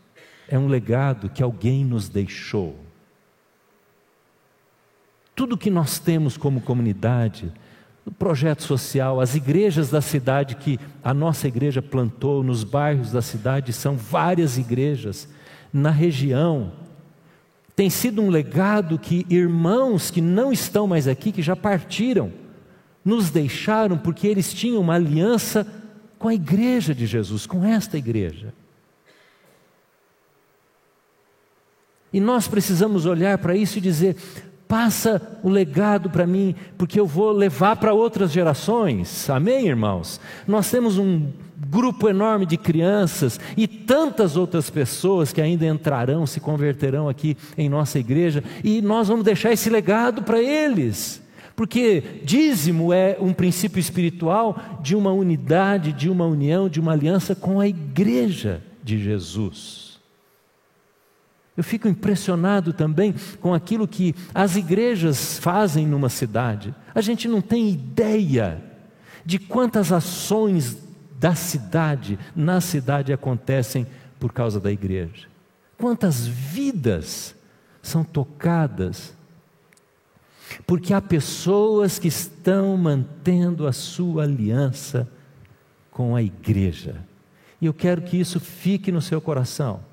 é 0.51 0.59
um 0.59 0.67
legado 0.67 1.31
que 1.31 1.43
alguém 1.43 1.85
nos 1.85 2.09
deixou. 2.09 2.77
Tudo 5.35 5.57
que 5.57 5.71
nós 5.71 5.99
temos 5.99 6.37
como 6.37 6.61
comunidade 6.61 7.51
o 8.05 8.11
projeto 8.11 8.63
social, 8.63 9.21
as 9.21 9.35
igrejas 9.35 9.91
da 9.91 10.01
cidade 10.01 10.57
que 10.57 10.81
a 11.05 11.13
nossa 11.15 11.47
igreja 11.47 11.81
plantou 11.81 12.43
nos 12.43 12.65
bairros 12.65 13.13
da 13.13 13.23
cidade, 13.23 13.73
são 13.73 13.97
várias 13.97 14.59
igrejas 14.59 15.29
na 15.73 15.91
região. 15.91 16.73
Tem 17.77 17.89
sido 17.89 18.21
um 18.21 18.29
legado 18.29 18.99
que 18.99 19.27
irmãos 19.31 20.11
que 20.11 20.21
não 20.21 20.53
estão 20.53 20.87
mais 20.87 21.07
aqui, 21.07 21.31
que 21.31 21.43
já 21.43 21.55
partiram, 21.55 22.33
nos 23.05 23.31
deixaram 23.31 23.97
porque 23.97 24.27
eles 24.27 24.53
tinham 24.53 24.81
uma 24.81 24.95
aliança 24.95 25.67
com 26.19 26.29
a 26.29 26.35
igreja 26.35 26.95
de 26.95 27.07
Jesus, 27.07 27.47
com 27.47 27.65
esta 27.65 27.97
igreja. 27.97 28.53
E 32.13 32.21
nós 32.21 32.49
precisamos 32.49 33.07
olhar 33.07 33.39
para 33.39 33.57
isso 33.57 33.79
e 33.79 33.81
dizer: 33.81 34.17
passa 34.71 35.41
o 35.43 35.49
legado 35.49 36.09
para 36.09 36.27
mim, 36.27 36.55
porque 36.79 37.01
eu 37.01 37.07
vou 37.07 37.33
levar 37.33 37.75
para 37.77 37.93
outras 37.93 38.31
gerações. 38.31 39.29
Amém, 39.29 39.67
irmãos? 39.67 40.21
Nós 40.47 40.71
temos 40.71 40.97
um 40.97 41.29
grupo 41.69 42.09
enorme 42.09 42.47
de 42.47 42.57
crianças 42.57 43.39
e 43.57 43.67
tantas 43.67 44.37
outras 44.37 44.71
pessoas 44.71 45.33
que 45.33 45.41
ainda 45.41 45.67
entrarão, 45.67 46.27
se 46.27 46.41
converterão 46.41 47.09
aqui 47.09 47.37
em 47.59 47.69
nossa 47.69 47.99
igreja, 47.99 48.43
e 48.63 48.81
nós 48.81 49.09
vamos 49.09 49.25
deixar 49.25 49.53
esse 49.53 49.69
legado 49.69 50.23
para 50.23 50.41
eles. 50.41 51.21
Porque 51.57 52.03
dízimo 52.25 52.93
é 52.93 53.19
um 53.21 53.33
princípio 53.33 53.81
espiritual 53.81 54.79
de 54.81 54.97
uma 54.97 55.13
unidade, 55.13 55.93
de 55.93 56.09
uma 56.09 56.25
união, 56.25 56.69
de 56.69 56.81
uma 56.81 56.93
aliança 56.93 57.35
com 57.35 57.61
a 57.61 57.69
igreja 57.69 58.63
de 58.83 59.03
Jesus. 59.03 59.90
Eu 61.61 61.65
fico 61.65 61.87
impressionado 61.87 62.73
também 62.73 63.15
com 63.39 63.53
aquilo 63.53 63.87
que 63.87 64.15
as 64.35 64.57
igrejas 64.57 65.39
fazem 65.39 65.87
numa 65.87 66.09
cidade. 66.09 66.75
A 66.95 67.03
gente 67.03 67.29
não 67.29 67.43
tem 67.43 67.69
ideia 67.69 68.65
de 69.27 69.39
quantas 69.39 69.93
ações 69.93 70.79
da 71.19 71.35
cidade, 71.35 72.19
na 72.35 72.63
cidade 72.63 73.13
acontecem 73.13 73.87
por 74.19 74.33
causa 74.33 74.59
da 74.59 74.73
igreja. 74.73 75.29
Quantas 75.77 76.27
vidas 76.27 77.35
são 77.83 78.05
tocadas, 78.05 79.13
porque 80.67 80.95
há 80.95 81.01
pessoas 81.03 81.99
que 81.99 82.09
estão 82.09 82.75
mantendo 82.75 83.67
a 83.67 83.73
sua 83.75 84.23
aliança 84.23 85.07
com 85.91 86.17
a 86.17 86.23
igreja. 86.23 87.05
E 87.61 87.67
eu 87.67 87.75
quero 87.75 88.01
que 88.01 88.19
isso 88.19 88.41
fique 88.41 88.91
no 88.91 89.03
seu 89.03 89.21
coração. 89.21 89.90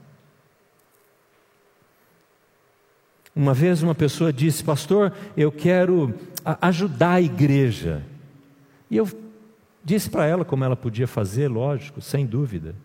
Uma 3.37 3.53
vez 3.53 3.83
uma 3.83 3.95
pessoa 3.95 4.33
disse, 4.33 4.63
pastor, 4.63 5.13
eu 5.35 5.51
quero 5.51 6.13
ajudar 6.61 7.13
a 7.13 7.21
igreja. 7.21 8.03
E 8.89 8.97
eu 8.97 9.05
Disse 9.87 10.09
para 10.09 10.25
ela 10.25 10.43
como 10.43 10.65
ela 10.65 10.75
podia 10.75 11.07
fazer, 11.07 11.47
lógico, 11.47 12.01
sem 12.01 12.25
dúvida. 12.25 12.75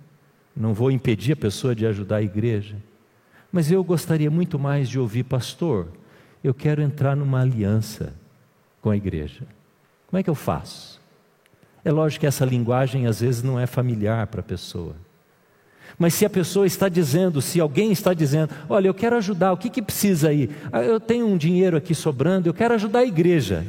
Não 0.55 0.73
vou 0.73 0.89
impedir 0.89 1.33
a 1.33 1.37
pessoa 1.37 1.75
de 1.75 1.85
ajudar 1.85 2.19
a 2.19 2.23
igreja. 2.23 2.77
Mas 3.51 3.73
eu 3.73 3.83
gostaria 3.83 4.31
muito 4.31 4.57
mais 4.57 4.89
de 4.89 5.01
ouvir, 5.01 5.25
pastor, 5.25 5.89
eu 6.45 6.55
quero 6.55 6.81
entrar 6.81 7.17
numa 7.17 7.41
aliança 7.41 8.15
com 8.81 8.89
a 8.89 8.97
igreja. 8.97 9.45
Como 10.07 10.21
é 10.21 10.23
que 10.23 10.31
eu 10.31 10.35
faço? 10.37 11.01
É 11.85 11.91
lógico 11.91 12.21
que 12.21 12.27
essa 12.29 12.45
linguagem 12.45 13.09
às 13.09 13.21
vezes 13.21 13.43
não 13.43 13.59
é 13.59 13.67
familiar 13.67 14.29
para 14.29 14.39
a 14.39 14.45
pessoa. 14.45 14.95
Mas 15.99 16.15
se 16.15 16.25
a 16.25 16.31
pessoa 16.31 16.67
está 16.67 16.89
dizendo, 16.89 17.41
se 17.41 17.61
alguém 17.61 17.93
está 17.93 18.15
dizendo, 18.15 18.51
olha, 18.69 18.89
eu 18.89 18.95
quero 18.95 19.17
ajudar, 19.17 19.53
o 19.53 19.57
que, 19.57 19.71
que 19.71 19.83
precisa 19.83 20.31
aí? 20.31 20.51
Ah, 20.73 20.83
eu 20.83 20.99
tenho 20.99 21.27
um 21.27 21.37
dinheiro 21.37 21.77
aqui 21.77 21.95
sobrando, 21.95 22.49
eu 22.49 22.55
quero 22.55 22.75
ajudar 22.75 23.01
a 23.01 23.07
igreja. 23.07 23.67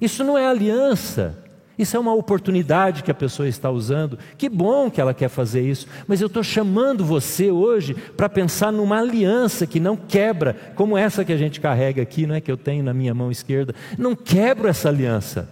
Isso 0.00 0.22
não 0.22 0.38
é 0.38 0.46
aliança, 0.46 1.36
isso 1.78 1.96
é 1.96 2.00
uma 2.00 2.12
oportunidade 2.12 3.04
que 3.04 3.10
a 3.10 3.14
pessoa 3.14 3.48
está 3.48 3.70
usando. 3.70 4.18
Que 4.36 4.48
bom 4.48 4.90
que 4.90 5.00
ela 5.00 5.14
quer 5.14 5.28
fazer 5.28 5.62
isso. 5.62 5.86
Mas 6.08 6.20
eu 6.20 6.26
estou 6.26 6.42
chamando 6.42 7.04
você 7.04 7.52
hoje 7.52 7.94
para 7.94 8.28
pensar 8.28 8.72
numa 8.72 8.98
aliança 8.98 9.64
que 9.64 9.78
não 9.78 9.96
quebra, 9.96 10.56
como 10.74 10.98
essa 10.98 11.24
que 11.24 11.32
a 11.32 11.36
gente 11.36 11.60
carrega 11.60 12.02
aqui, 12.02 12.26
não 12.26 12.34
é 12.34 12.40
que 12.40 12.50
eu 12.50 12.56
tenho 12.56 12.82
na 12.82 12.92
minha 12.92 13.14
mão 13.14 13.30
esquerda. 13.30 13.74
Não 13.96 14.16
quebro 14.16 14.66
essa 14.66 14.88
aliança 14.88 15.48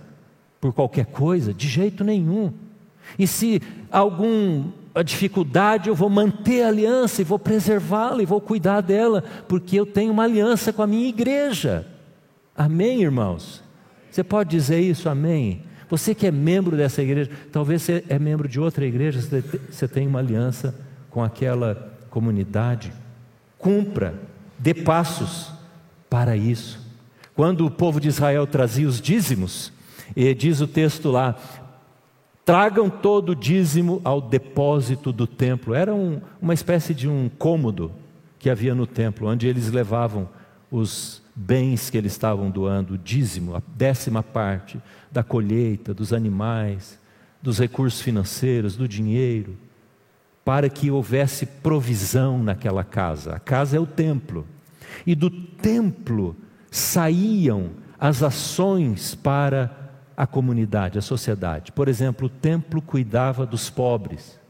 por 0.61 0.73
qualquer 0.73 1.07
coisa, 1.07 1.55
de 1.55 1.69
jeito 1.69 2.03
nenhum. 2.03 2.53
E 3.17 3.27
se 3.27 3.63
alguma 4.97 5.05
dificuldade, 5.05 5.89
eu 5.89 5.95
vou 5.95 6.09
manter 6.09 6.63
a 6.63 6.69
aliança 6.69 7.21
e 7.21 7.25
vou 7.25 7.39
preservá-la 7.39 8.23
e 8.23 8.27
vou 8.27 8.41
cuidar 8.41 8.81
dela, 8.81 9.23
porque 9.47 9.79
eu 9.79 9.85
tenho 9.85 10.11
uma 10.11 10.25
aliança 10.25 10.73
com 10.73 10.83
a 10.83 10.87
minha 10.87 11.09
igreja. 11.09 11.87
Amém, 12.57 13.03
irmãos? 13.03 13.63
Você 14.11 14.25
pode 14.25 14.51
dizer 14.51 14.81
isso, 14.81 15.09
amém? 15.09 15.63
Você 15.91 16.15
que 16.15 16.27
é 16.27 16.31
membro 16.31 16.77
dessa 16.77 17.03
igreja, 17.03 17.31
talvez 17.53 17.83
você 17.83 18.05
é 18.09 18.19
membro 18.19 18.49
de 18.49 18.59
outra 18.59 18.87
igreja, 18.87 19.21
você 19.71 19.87
tem 19.87 20.07
uma 20.07 20.19
aliança 20.19 20.75
com 21.11 21.23
aquela 21.23 21.93
comunidade. 22.09 22.91
Cumpra, 23.59 24.15
dê 24.59 24.73
passos 24.73 25.53
para 26.09 26.37
isso. 26.37 26.81
Quando 27.35 27.67
o 27.67 27.71
povo 27.71 28.01
de 28.01 28.09
Israel 28.09 28.47
trazia 28.47 28.89
os 28.89 29.01
dízimos, 29.01 29.71
e 30.15 30.33
diz 30.35 30.61
o 30.61 30.67
texto 30.67 31.11
lá: 31.11 31.37
tragam 32.47 32.89
todo 32.89 33.31
o 33.31 33.35
dízimo 33.35 34.01
ao 34.05 34.21
depósito 34.21 35.13
do 35.13 35.27
templo. 35.27 35.75
Era 35.75 35.93
um, 35.93 36.21
uma 36.41 36.55
espécie 36.55 36.95
de 36.95 37.09
um 37.09 37.29
cômodo 37.29 37.91
que 38.39 38.49
havia 38.49 38.73
no 38.73 38.87
templo, 38.87 39.29
onde 39.29 39.49
eles 39.49 39.69
levavam 39.73 40.29
os 40.71 41.21
bens 41.35 41.91
que 41.91 41.99
eles 41.99 42.13
estavam 42.13 42.49
doando, 42.49 42.95
o 42.95 42.99
dízimo, 42.99 43.57
a 43.57 43.63
décima 43.75 44.23
parte 44.23 44.81
da 45.11 45.25
colheita, 45.25 45.93
dos 45.93 46.13
animais, 46.13 47.01
dos 47.43 47.59
recursos 47.59 48.01
financeiros, 48.01 48.77
do 48.77 48.87
dinheiro, 48.87 49.59
para 50.45 50.71
que 50.71 50.89
houvesse 50.89 51.47
provisão 51.47 52.41
naquela 52.41 52.85
casa. 52.85 53.35
A 53.35 53.41
casa 53.41 53.77
é 53.77 53.81
o 53.81 53.87
templo. 53.87 54.47
E 55.05 55.17
do 55.17 55.31
templo 55.31 56.37
saíam 56.71 57.71
as 57.99 58.23
ações 58.23 59.17
para 59.17 59.86
a 60.17 60.27
comunidade, 60.27 60.99
a 60.99 61.03
sociedade. 61.03 61.73
Por 61.73 61.89
exemplo, 61.89 62.27
o 62.27 62.31
templo 62.31 62.81
cuidava 62.81 63.45
dos 63.45 63.69
pobres. 63.69 64.41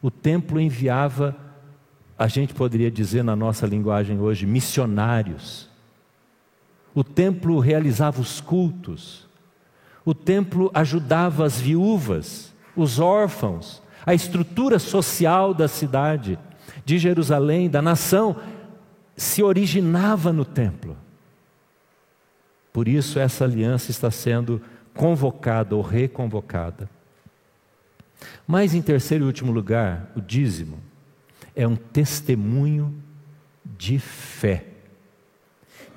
O 0.00 0.10
templo 0.10 0.60
enviava, 0.60 1.36
a 2.16 2.28
gente 2.28 2.54
poderia 2.54 2.90
dizer 2.90 3.24
na 3.24 3.34
nossa 3.34 3.66
linguagem 3.66 4.20
hoje, 4.20 4.46
missionários 4.46 5.68
o 6.98 7.04
templo 7.04 7.60
realizava 7.60 8.20
os 8.20 8.40
cultos, 8.40 9.24
o 10.04 10.12
templo 10.12 10.68
ajudava 10.74 11.44
as 11.44 11.60
viúvas, 11.60 12.52
os 12.74 12.98
órfãos, 12.98 13.80
a 14.04 14.14
estrutura 14.14 14.80
social 14.80 15.54
da 15.54 15.68
cidade, 15.68 16.36
de 16.84 16.98
Jerusalém, 16.98 17.70
da 17.70 17.80
nação, 17.80 18.34
se 19.16 19.44
originava 19.44 20.32
no 20.32 20.44
templo. 20.44 20.96
Por 22.78 22.86
isso, 22.86 23.18
essa 23.18 23.42
aliança 23.42 23.90
está 23.90 24.08
sendo 24.08 24.62
convocada 24.94 25.74
ou 25.74 25.82
reconvocada. 25.82 26.88
Mas, 28.46 28.72
em 28.72 28.80
terceiro 28.80 29.24
e 29.24 29.26
último 29.26 29.50
lugar, 29.50 30.12
o 30.14 30.20
dízimo 30.20 30.78
é 31.56 31.66
um 31.66 31.74
testemunho 31.74 32.94
de 33.64 33.98
fé. 33.98 34.64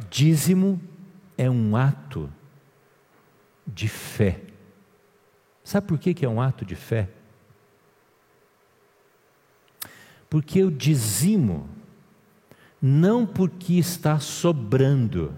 Dízimo 0.09 0.81
é 1.37 1.47
um 1.47 1.75
ato 1.75 2.27
de 3.67 3.87
fé. 3.87 4.41
Sabe 5.63 5.85
por 5.85 5.99
que, 5.99 6.25
é 6.25 6.27
um 6.27 6.41
ato 6.41 6.65
de 6.65 6.75
fé? 6.75 7.09
Porque 10.27 10.57
eu 10.57 10.71
dizimo, 10.71 11.69
não 12.81 13.23
porque 13.23 13.73
está 13.75 14.19
sobrando. 14.19 15.31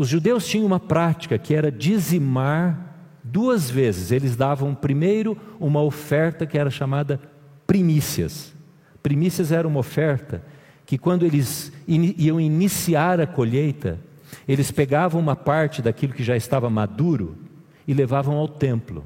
Os 0.00 0.08
judeus 0.08 0.46
tinham 0.46 0.64
uma 0.64 0.80
prática 0.80 1.36
que 1.36 1.54
era 1.54 1.70
dizimar 1.70 2.96
duas 3.22 3.68
vezes. 3.68 4.10
Eles 4.10 4.34
davam 4.34 4.74
primeiro 4.74 5.36
uma 5.60 5.82
oferta 5.82 6.46
que 6.46 6.56
era 6.56 6.70
chamada 6.70 7.20
primícias. 7.66 8.54
Primícias 9.02 9.52
era 9.52 9.68
uma 9.68 9.78
oferta 9.78 10.42
que 10.86 10.96
quando 10.96 11.26
eles 11.26 11.70
iam 11.86 12.40
iniciar 12.40 13.20
a 13.20 13.26
colheita, 13.26 14.00
eles 14.48 14.70
pegavam 14.70 15.20
uma 15.20 15.36
parte 15.36 15.82
daquilo 15.82 16.14
que 16.14 16.24
já 16.24 16.34
estava 16.34 16.70
maduro 16.70 17.36
e 17.86 17.92
levavam 17.92 18.38
ao 18.38 18.48
templo. 18.48 19.04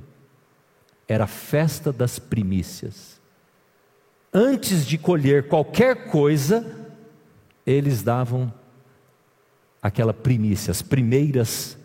Era 1.08 1.24
a 1.24 1.26
festa 1.26 1.92
das 1.92 2.20
primícias. 2.20 3.20
Antes 4.32 4.86
de 4.86 4.96
colher 4.96 5.48
qualquer 5.48 6.06
coisa, 6.06 6.64
eles 7.66 8.00
davam 8.00 8.52
aquela 9.84 10.14
primícia, 10.14 10.70
as 10.70 10.80
primeiras 10.80 11.76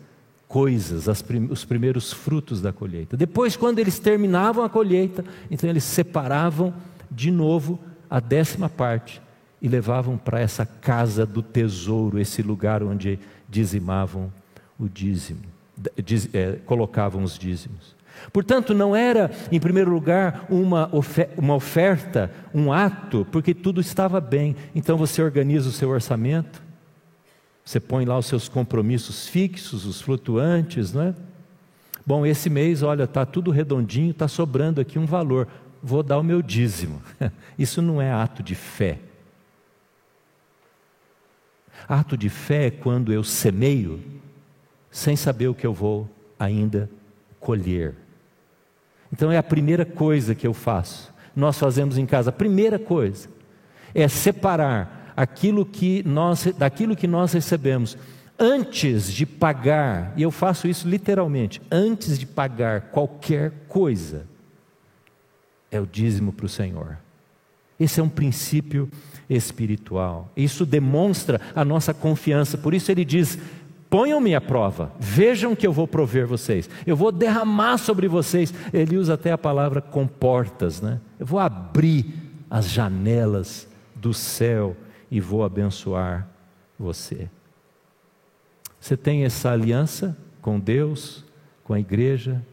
coisas, 0.48 1.20
prim 1.20 1.48
os 1.50 1.66
primeiros 1.66 2.14
frutos 2.14 2.62
da 2.62 2.72
colheita. 2.72 3.14
Depois, 3.14 3.56
quando 3.56 3.78
eles 3.78 3.98
terminavam 3.98 4.64
a 4.64 4.70
colheita, 4.70 5.22
então 5.50 5.68
eles 5.68 5.84
separavam 5.84 6.72
de 7.10 7.30
novo 7.30 7.78
a 8.08 8.18
décima 8.18 8.70
parte 8.70 9.20
e 9.60 9.68
levavam 9.68 10.16
para 10.16 10.40
essa 10.40 10.64
casa 10.64 11.26
do 11.26 11.42
tesouro, 11.42 12.18
esse 12.18 12.40
lugar 12.40 12.82
onde 12.82 13.18
dizimavam 13.46 14.32
o 14.78 14.88
dízimo, 14.88 15.42
diz, 16.02 16.26
é, 16.32 16.52
colocavam 16.64 17.22
os 17.22 17.38
dízimos. 17.38 17.94
Portanto, 18.32 18.72
não 18.72 18.96
era, 18.96 19.30
em 19.52 19.60
primeiro 19.60 19.90
lugar, 19.90 20.46
uma, 20.48 20.90
uma 21.36 21.54
oferta, 21.54 22.30
um 22.54 22.72
ato, 22.72 23.26
porque 23.30 23.52
tudo 23.52 23.78
estava 23.78 24.20
bem. 24.22 24.56
Então 24.74 24.96
você 24.96 25.22
organiza 25.22 25.68
o 25.68 25.72
seu 25.72 25.90
orçamento, 25.90 26.69
você 27.70 27.78
põe 27.78 28.04
lá 28.04 28.18
os 28.18 28.26
seus 28.26 28.48
compromissos 28.48 29.28
fixos, 29.28 29.86
os 29.86 30.00
flutuantes, 30.00 30.92
não 30.92 31.02
é? 31.02 31.14
Bom, 32.04 32.26
esse 32.26 32.50
mês, 32.50 32.82
olha, 32.82 33.04
está 33.04 33.24
tudo 33.24 33.52
redondinho, 33.52 34.10
está 34.10 34.26
sobrando 34.26 34.80
aqui 34.80 34.98
um 34.98 35.06
valor, 35.06 35.46
vou 35.80 36.02
dar 36.02 36.18
o 36.18 36.22
meu 36.24 36.42
dízimo. 36.42 37.00
Isso 37.56 37.80
não 37.80 38.02
é 38.02 38.10
ato 38.10 38.42
de 38.42 38.56
fé. 38.56 38.98
Ato 41.88 42.16
de 42.16 42.28
fé 42.28 42.66
é 42.66 42.70
quando 42.72 43.12
eu 43.12 43.22
semeio 43.22 44.02
sem 44.90 45.14
saber 45.14 45.46
o 45.46 45.54
que 45.54 45.64
eu 45.64 45.72
vou 45.72 46.10
ainda 46.40 46.90
colher. 47.38 47.94
Então 49.12 49.30
é 49.30 49.38
a 49.38 49.44
primeira 49.44 49.84
coisa 49.84 50.34
que 50.34 50.46
eu 50.46 50.52
faço. 50.52 51.14
Nós 51.36 51.56
fazemos 51.56 51.96
em 51.96 52.04
casa. 52.04 52.30
A 52.30 52.32
primeira 52.32 52.80
coisa 52.80 53.28
é 53.94 54.08
separar 54.08 54.99
aquilo 55.16 55.64
que 55.64 56.02
nós, 56.06 56.44
daquilo 56.56 56.96
que 56.96 57.06
nós 57.06 57.32
recebemos 57.32 57.96
antes 58.40 59.12
de 59.12 59.26
pagar, 59.26 60.14
e 60.16 60.22
eu 60.22 60.30
faço 60.30 60.66
isso 60.66 60.88
literalmente, 60.88 61.60
antes 61.70 62.18
de 62.18 62.24
pagar 62.24 62.80
qualquer 62.90 63.52
coisa, 63.68 64.26
é 65.70 65.78
o 65.78 65.86
dízimo 65.86 66.32
para 66.32 66.46
o 66.46 66.48
Senhor. 66.48 66.96
Esse 67.78 68.00
é 68.00 68.02
um 68.02 68.08
princípio 68.08 68.90
espiritual. 69.28 70.30
Isso 70.34 70.64
demonstra 70.66 71.40
a 71.54 71.64
nossa 71.64 71.94
confiança. 71.94 72.58
Por 72.58 72.74
isso 72.74 72.90
ele 72.90 73.04
diz: 73.04 73.38
ponham-me 73.88 74.34
à 74.34 74.40
prova, 74.40 74.92
vejam 74.98 75.54
que 75.54 75.66
eu 75.66 75.72
vou 75.72 75.86
prover 75.86 76.26
vocês, 76.26 76.68
eu 76.86 76.96
vou 76.96 77.12
derramar 77.12 77.78
sobre 77.78 78.08
vocês. 78.08 78.52
Ele 78.72 78.96
usa 78.96 79.14
até 79.14 79.32
a 79.32 79.38
palavra 79.38 79.80
com 79.80 80.06
portas, 80.06 80.80
né? 80.80 80.98
Eu 81.18 81.26
vou 81.26 81.38
abrir 81.38 82.06
as 82.50 82.68
janelas 82.68 83.68
do 83.94 84.12
céu 84.12 84.76
e 85.10 85.20
vou 85.20 85.44
abençoar 85.44 86.28
você. 86.78 87.28
Você 88.78 88.96
tem 88.96 89.24
essa 89.24 89.50
aliança 89.50 90.16
com 90.40 90.58
Deus, 90.58 91.24
com 91.64 91.74
a 91.74 91.80
igreja, 91.80 92.44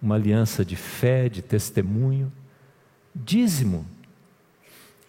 uma 0.00 0.14
aliança 0.14 0.64
de 0.64 0.76
fé, 0.76 1.28
de 1.28 1.42
testemunho. 1.42 2.32
Dízimo 3.14 3.86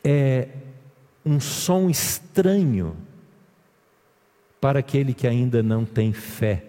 é 0.04 0.50
um 1.26 1.40
som 1.40 1.90
estranho 1.90 2.98
para 4.60 4.80
aquele 4.80 5.14
que 5.14 5.28
ainda 5.28 5.62
não 5.62 5.86
tem 5.86 6.14
fé 6.14 6.66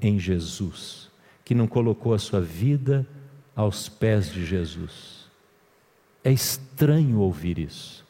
em 0.00 0.18
Jesus, 0.18 1.10
que 1.44 1.54
não 1.54 1.66
colocou 1.66 2.14
a 2.14 2.18
sua 2.18 2.40
vida 2.40 3.06
aos 3.54 3.88
pés 3.88 4.32
de 4.32 4.44
Jesus. 4.44 5.28
É 6.22 6.32
estranho 6.32 7.18
ouvir 7.18 7.58
isso. 7.58 8.06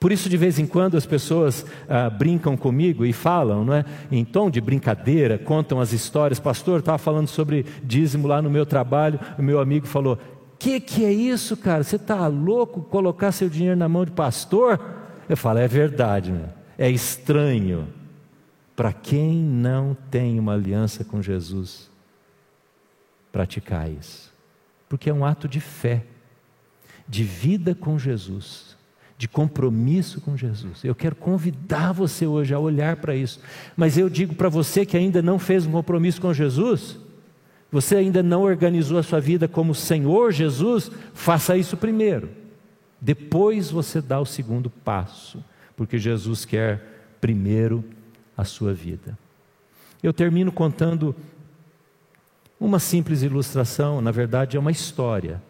Por 0.00 0.10
isso, 0.10 0.30
de 0.30 0.36
vez 0.38 0.58
em 0.58 0.66
quando, 0.66 0.96
as 0.96 1.04
pessoas 1.04 1.64
ah, 1.86 2.08
brincam 2.08 2.56
comigo 2.56 3.04
e 3.04 3.12
falam, 3.12 3.64
não 3.64 3.74
é? 3.74 3.84
em 4.10 4.24
tom 4.24 4.50
de 4.50 4.58
brincadeira, 4.58 5.36
contam 5.36 5.78
as 5.78 5.92
histórias. 5.92 6.40
Pastor, 6.40 6.80
estava 6.80 6.96
falando 6.96 7.28
sobre 7.28 7.66
dízimo 7.84 8.26
lá 8.26 8.40
no 8.40 8.48
meu 8.48 8.64
trabalho, 8.64 9.20
o 9.38 9.42
meu 9.42 9.60
amigo 9.60 9.86
falou: 9.86 10.18
Que 10.58 10.80
que 10.80 11.04
é 11.04 11.12
isso, 11.12 11.54
cara? 11.54 11.84
Você 11.84 11.96
está 11.96 12.26
louco 12.26 12.80
colocar 12.80 13.30
seu 13.30 13.50
dinheiro 13.50 13.76
na 13.76 13.90
mão 13.90 14.06
de 14.06 14.12
pastor? 14.12 14.80
Eu 15.28 15.36
falo: 15.36 15.58
É 15.58 15.68
verdade, 15.68 16.32
né? 16.32 16.48
é 16.80 16.88
estranho 16.90 17.86
para 18.74 18.90
quem 18.90 19.34
não 19.34 19.94
tem 20.10 20.38
uma 20.40 20.54
aliança 20.54 21.04
com 21.04 21.20
Jesus, 21.20 21.90
praticar 23.30 23.90
isso. 23.90 24.32
Porque 24.88 25.10
é 25.10 25.12
um 25.12 25.22
ato 25.22 25.46
de 25.46 25.60
fé, 25.60 26.06
de 27.06 27.22
vida 27.22 27.74
com 27.74 27.98
Jesus, 27.98 28.69
de 29.20 29.28
compromisso 29.28 30.18
com 30.18 30.34
Jesus. 30.34 30.82
Eu 30.82 30.94
quero 30.94 31.14
convidar 31.14 31.92
você 31.92 32.26
hoje 32.26 32.54
a 32.54 32.58
olhar 32.58 32.96
para 32.96 33.14
isso. 33.14 33.38
Mas 33.76 33.98
eu 33.98 34.08
digo 34.08 34.34
para 34.34 34.48
você 34.48 34.86
que 34.86 34.96
ainda 34.96 35.20
não 35.20 35.38
fez 35.38 35.66
um 35.66 35.72
compromisso 35.72 36.22
com 36.22 36.32
Jesus, 36.32 36.96
você 37.70 37.96
ainda 37.96 38.22
não 38.22 38.40
organizou 38.40 38.96
a 38.96 39.02
sua 39.02 39.20
vida 39.20 39.46
como 39.46 39.74
Senhor 39.74 40.32
Jesus, 40.32 40.90
faça 41.12 41.54
isso 41.54 41.76
primeiro. 41.76 42.30
Depois 42.98 43.70
você 43.70 44.00
dá 44.00 44.18
o 44.18 44.24
segundo 44.24 44.70
passo, 44.70 45.44
porque 45.76 45.98
Jesus 45.98 46.46
quer 46.46 46.82
primeiro 47.20 47.84
a 48.34 48.44
sua 48.46 48.72
vida. 48.72 49.18
Eu 50.02 50.14
termino 50.14 50.50
contando 50.50 51.14
uma 52.58 52.78
simples 52.78 53.22
ilustração, 53.22 54.00
na 54.00 54.10
verdade 54.10 54.56
é 54.56 54.60
uma 54.60 54.70
história. 54.70 55.42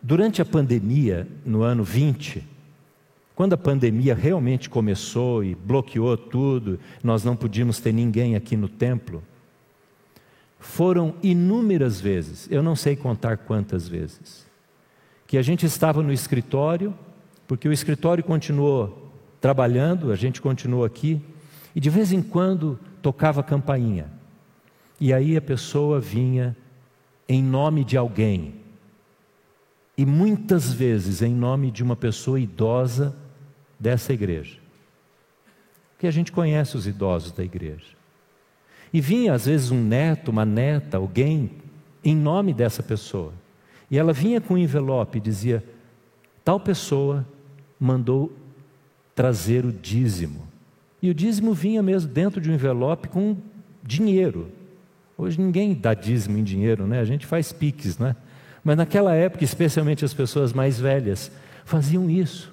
Durante 0.00 0.40
a 0.40 0.44
pandemia, 0.44 1.26
no 1.44 1.62
ano 1.62 1.82
20, 1.82 2.46
quando 3.34 3.52
a 3.52 3.56
pandemia 3.58 4.14
realmente 4.14 4.68
começou 4.68 5.44
e 5.44 5.54
bloqueou 5.54 6.16
tudo, 6.16 6.78
nós 7.02 7.24
não 7.24 7.36
podíamos 7.36 7.78
ter 7.80 7.92
ninguém 7.92 8.36
aqui 8.36 8.56
no 8.56 8.68
templo, 8.68 9.22
foram 10.58 11.14
inúmeras 11.22 12.00
vezes, 12.00 12.48
eu 12.50 12.62
não 12.62 12.74
sei 12.74 12.96
contar 12.96 13.38
quantas 13.38 13.86
vezes, 13.86 14.46
que 15.26 15.38
a 15.38 15.42
gente 15.42 15.66
estava 15.66 16.02
no 16.02 16.12
escritório, 16.12 16.94
porque 17.46 17.68
o 17.68 17.72
escritório 17.72 18.24
continuou 18.24 19.12
trabalhando, 19.40 20.10
a 20.10 20.16
gente 20.16 20.40
continuou 20.40 20.84
aqui, 20.84 21.20
e 21.74 21.80
de 21.80 21.90
vez 21.90 22.12
em 22.12 22.22
quando 22.22 22.78
tocava 23.00 23.42
campainha. 23.42 24.06
E 25.00 25.12
aí 25.12 25.36
a 25.36 25.40
pessoa 25.40 26.00
vinha 26.00 26.56
em 27.28 27.42
nome 27.42 27.84
de 27.84 27.96
alguém. 27.96 28.54
E 29.98 30.06
muitas 30.06 30.72
vezes 30.72 31.22
em 31.22 31.34
nome 31.34 31.72
de 31.72 31.82
uma 31.82 31.96
pessoa 31.96 32.38
idosa 32.38 33.16
dessa 33.80 34.12
igreja. 34.12 34.56
Porque 35.90 36.06
a 36.06 36.10
gente 36.12 36.30
conhece 36.30 36.76
os 36.76 36.86
idosos 36.86 37.32
da 37.32 37.42
igreja. 37.42 37.98
E 38.92 39.00
vinha 39.00 39.34
às 39.34 39.46
vezes 39.46 39.72
um 39.72 39.82
neto, 39.82 40.30
uma 40.30 40.44
neta, 40.44 40.98
alguém 40.98 41.50
em 42.04 42.14
nome 42.14 42.54
dessa 42.54 42.80
pessoa. 42.80 43.32
E 43.90 43.98
ela 43.98 44.12
vinha 44.12 44.40
com 44.40 44.54
um 44.54 44.58
envelope 44.58 45.18
e 45.18 45.20
dizia: 45.20 45.64
tal 46.44 46.60
pessoa 46.60 47.26
mandou 47.78 48.32
trazer 49.16 49.66
o 49.66 49.72
dízimo. 49.72 50.46
E 51.02 51.10
o 51.10 51.14
dízimo 51.14 51.52
vinha 51.52 51.82
mesmo 51.82 52.12
dentro 52.12 52.40
de 52.40 52.48
um 52.48 52.54
envelope 52.54 53.08
com 53.08 53.36
dinheiro. 53.82 54.52
Hoje 55.16 55.40
ninguém 55.40 55.74
dá 55.74 55.92
dízimo 55.92 56.38
em 56.38 56.44
dinheiro, 56.44 56.86
né? 56.86 57.00
A 57.00 57.04
gente 57.04 57.26
faz 57.26 57.52
piques, 57.52 57.98
né? 57.98 58.14
Mas 58.62 58.76
naquela 58.76 59.14
época, 59.14 59.44
especialmente 59.44 60.04
as 60.04 60.12
pessoas 60.12 60.52
mais 60.52 60.78
velhas, 60.78 61.30
faziam 61.64 62.08
isso. 62.10 62.52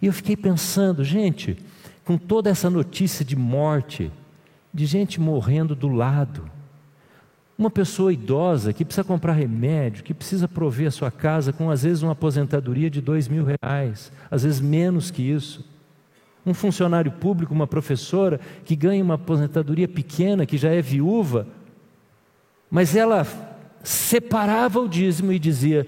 E 0.00 0.06
eu 0.06 0.12
fiquei 0.12 0.36
pensando, 0.36 1.04
gente, 1.04 1.56
com 2.04 2.18
toda 2.18 2.50
essa 2.50 2.68
notícia 2.68 3.24
de 3.24 3.36
morte, 3.36 4.10
de 4.72 4.86
gente 4.86 5.20
morrendo 5.20 5.74
do 5.74 5.88
lado, 5.88 6.50
uma 7.56 7.70
pessoa 7.70 8.12
idosa 8.12 8.72
que 8.72 8.84
precisa 8.84 9.04
comprar 9.04 9.32
remédio, 9.32 10.02
que 10.02 10.12
precisa 10.12 10.48
prover 10.48 10.88
a 10.88 10.90
sua 10.90 11.10
casa 11.10 11.52
com 11.52 11.70
às 11.70 11.84
vezes 11.84 12.02
uma 12.02 12.12
aposentadoria 12.12 12.90
de 12.90 13.00
dois 13.00 13.28
mil 13.28 13.44
reais, 13.44 14.10
às 14.30 14.42
vezes 14.42 14.60
menos 14.60 15.10
que 15.10 15.22
isso 15.22 15.64
um 16.46 16.52
funcionário 16.52 17.10
público, 17.10 17.54
uma 17.54 17.66
professora 17.66 18.38
que 18.64 18.76
ganha 18.76 19.02
uma 19.02 19.14
aposentadoria 19.14 19.88
pequena, 19.88 20.44
que 20.44 20.58
já 20.58 20.70
é 20.70 20.82
viúva, 20.82 21.46
mas 22.70 22.94
ela 22.94 23.26
separava 23.84 24.80
o 24.80 24.88
dízimo 24.88 25.32
e 25.32 25.38
dizia: 25.38 25.86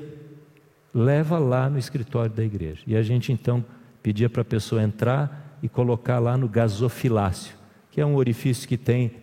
leva 0.95 1.39
lá 1.39 1.69
no 1.69 1.79
escritório 1.79 2.31
da 2.31 2.45
igreja. 2.45 2.83
E 2.87 2.95
a 2.95 3.03
gente 3.03 3.33
então 3.33 3.65
pedia 4.03 4.31
para 4.31 4.43
a 4.43 4.45
pessoa 4.45 4.83
entrar 4.83 5.59
e 5.63 5.69
colocar 5.69 6.19
lá 6.19 6.37
no 6.37 6.49
gasofilácio, 6.49 7.57
que 7.91 8.01
é 8.01 8.07
um 8.07 8.15
orifício 8.15 8.69
que 8.69 8.77
tem 8.77 9.17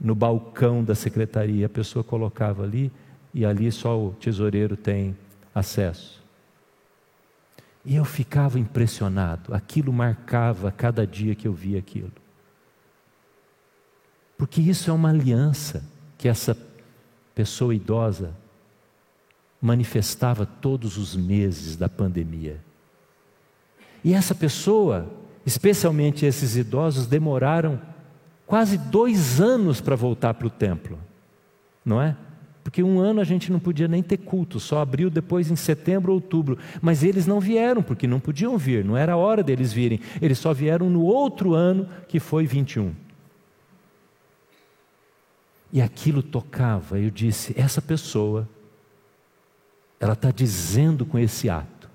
no 0.00 0.14
balcão 0.14 0.82
da 0.82 0.94
secretaria. 0.94 1.66
A 1.66 1.68
pessoa 1.68 2.02
colocava 2.02 2.64
ali 2.64 2.90
e 3.32 3.44
ali 3.44 3.70
só 3.70 3.98
o 3.98 4.12
tesoureiro 4.12 4.76
tem 4.76 5.16
acesso. 5.54 6.22
E 7.84 7.96
eu 7.96 8.04
ficava 8.04 8.58
impressionado, 8.58 9.52
aquilo 9.52 9.92
marcava 9.92 10.70
cada 10.70 11.06
dia 11.06 11.34
que 11.34 11.46
eu 11.46 11.52
via 11.52 11.78
aquilo. 11.78 12.12
Porque 14.38 14.60
isso 14.60 14.88
é 14.90 14.92
uma 14.92 15.10
aliança 15.10 15.84
que 16.16 16.28
essa 16.28 16.56
pessoa 17.34 17.74
idosa 17.74 18.34
manifestava 19.60 20.44
todos 20.44 20.96
os 20.96 21.14
meses 21.14 21.76
da 21.76 21.88
pandemia. 21.88 22.60
E 24.04 24.12
essa 24.12 24.34
pessoa, 24.34 25.08
especialmente 25.46 26.26
esses 26.26 26.56
idosos, 26.56 27.06
demoraram 27.06 27.80
quase 28.44 28.76
dois 28.76 29.40
anos 29.40 29.80
para 29.80 29.94
voltar 29.94 30.34
para 30.34 30.48
o 30.48 30.50
templo, 30.50 30.98
não 31.84 32.02
é? 32.02 32.16
Porque 32.64 32.82
um 32.82 33.00
ano 33.00 33.20
a 33.20 33.24
gente 33.24 33.50
não 33.50 33.58
podia 33.58 33.88
nem 33.88 34.02
ter 34.02 34.18
culto, 34.18 34.60
só 34.60 34.80
abriu 34.80 35.10
depois 35.10 35.50
em 35.50 35.56
setembro, 35.56 36.12
outubro. 36.12 36.58
Mas 36.80 37.02
eles 37.02 37.26
não 37.26 37.40
vieram, 37.40 37.82
porque 37.82 38.06
não 38.06 38.20
podiam 38.20 38.56
vir, 38.56 38.84
não 38.84 38.96
era 38.96 39.14
a 39.14 39.16
hora 39.16 39.42
deles 39.42 39.72
virem. 39.72 40.00
Eles 40.20 40.38
só 40.38 40.52
vieram 40.52 40.88
no 40.88 41.02
outro 41.02 41.54
ano, 41.54 41.88
que 42.06 42.20
foi 42.20 42.46
21. 42.46 42.92
E 45.72 45.80
aquilo 45.80 46.22
tocava. 46.22 46.98
Eu 46.98 47.10
disse: 47.10 47.58
essa 47.58 47.80
pessoa, 47.80 48.48
ela 49.98 50.12
está 50.12 50.30
dizendo 50.30 51.06
com 51.06 51.18
esse 51.18 51.48
ato 51.48 51.88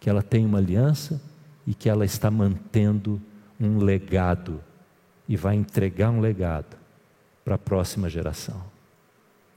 que 0.00 0.10
ela 0.10 0.22
tem 0.22 0.44
uma 0.44 0.58
aliança 0.58 1.22
e 1.64 1.74
que 1.74 1.88
ela 1.88 2.04
está 2.04 2.30
mantendo 2.30 3.22
um 3.60 3.78
legado 3.78 4.60
e 5.28 5.36
vai 5.36 5.54
entregar 5.54 6.10
um 6.10 6.20
legado 6.20 6.76
para 7.44 7.54
a 7.54 7.58
próxima 7.58 8.10
geração. 8.10 8.62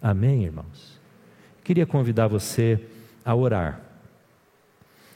Amém, 0.02 0.44
irmãos? 0.44 1.00
Queria 1.64 1.86
convidar 1.86 2.28
você 2.28 2.80
a 3.24 3.34
orar. 3.34 3.82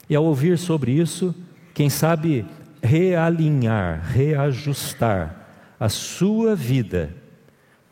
E 0.10 0.16
ao 0.16 0.24
ouvir 0.24 0.58
sobre 0.58 0.92
isso, 0.92 1.36
quem 1.76 1.90
sabe 1.92 2.44
realinhar, 2.82 4.02
reajustar 4.02 5.48
a 5.80 5.90
sua 5.90 6.56
vida. 6.56 7.16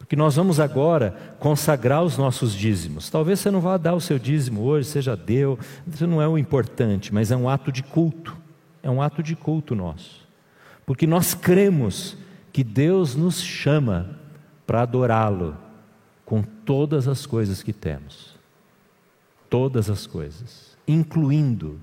Porque 0.08 0.16
nós 0.16 0.38
vamos 0.38 0.58
agora 0.58 1.36
consagrar 1.38 2.02
os 2.02 2.18
nossos 2.18 2.54
dízimos. 2.54 3.10
Talvez 3.10 3.42
você 3.42 3.52
não 3.52 3.60
vá 3.60 3.76
dar 3.76 3.94
o 3.94 4.00
seu 4.00 4.18
dízimo 4.18 4.62
hoje, 4.62 4.88
seja 4.88 5.18
deu, 5.18 5.60
isso 5.86 6.08
não 6.08 6.22
é 6.22 6.28
o 6.28 6.38
importante, 6.38 7.14
mas 7.14 7.30
é 7.30 7.36
um 7.36 7.50
ato 7.50 7.74
de 7.74 7.84
culto. 7.84 8.34
É 8.82 8.90
um 8.90 9.02
ato 9.02 9.22
de 9.22 9.36
culto 9.36 9.76
nosso. 9.76 10.26
Porque 10.86 11.06
nós 11.06 11.34
cremos 11.34 12.16
que 12.54 12.64
Deus 12.64 13.18
nos 13.18 13.42
chama 13.42 14.18
para 14.66 14.84
adorá-lo 14.84 15.58
com 16.24 16.42
todas 16.42 17.06
as 17.10 17.26
coisas 17.26 17.62
que 17.62 17.74
temos. 17.74 18.34
Todas 19.50 19.90
as 19.90 20.08
coisas, 20.08 20.78
incluindo 20.88 21.82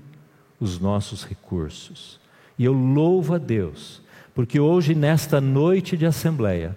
os 0.59 0.79
nossos 0.79 1.23
recursos. 1.23 2.19
E 2.57 2.65
eu 2.65 2.73
louvo 2.73 3.35
a 3.35 3.37
Deus, 3.37 4.01
porque 4.33 4.59
hoje, 4.59 4.95
nesta 4.95 5.39
noite 5.39 5.95
de 5.95 6.07
assembleia, 6.07 6.75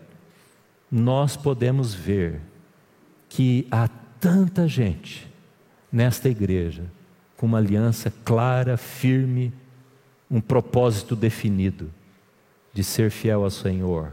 nós 0.91 1.37
podemos 1.37 1.95
ver 1.95 2.41
que 3.29 3.67
há 3.71 3.89
tanta 4.21 4.67
gente 4.67 5.29
nesta 5.93 6.29
igreja 6.29 6.85
com 7.37 7.47
uma 7.47 7.59
aliança 7.59 8.13
clara, 8.25 8.77
firme, 8.77 9.53
um 10.31 10.41
propósito 10.41 11.15
definido 11.15 11.91
de 12.73 12.83
ser 12.83 13.11
fiel 13.11 13.45
ao 13.45 13.51
Senhor, 13.51 14.13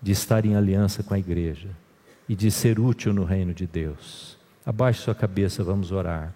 de 0.00 0.12
estar 0.12 0.44
em 0.44 0.54
aliança 0.54 1.02
com 1.02 1.14
a 1.14 1.18
igreja 1.18 1.70
e 2.28 2.34
de 2.34 2.50
ser 2.50 2.78
útil 2.78 3.12
no 3.12 3.24
reino 3.24 3.54
de 3.54 3.66
Deus. 3.66 4.38
Abaixe 4.64 5.02
sua 5.02 5.14
cabeça, 5.14 5.64
vamos 5.64 5.92
orar. 5.92 6.34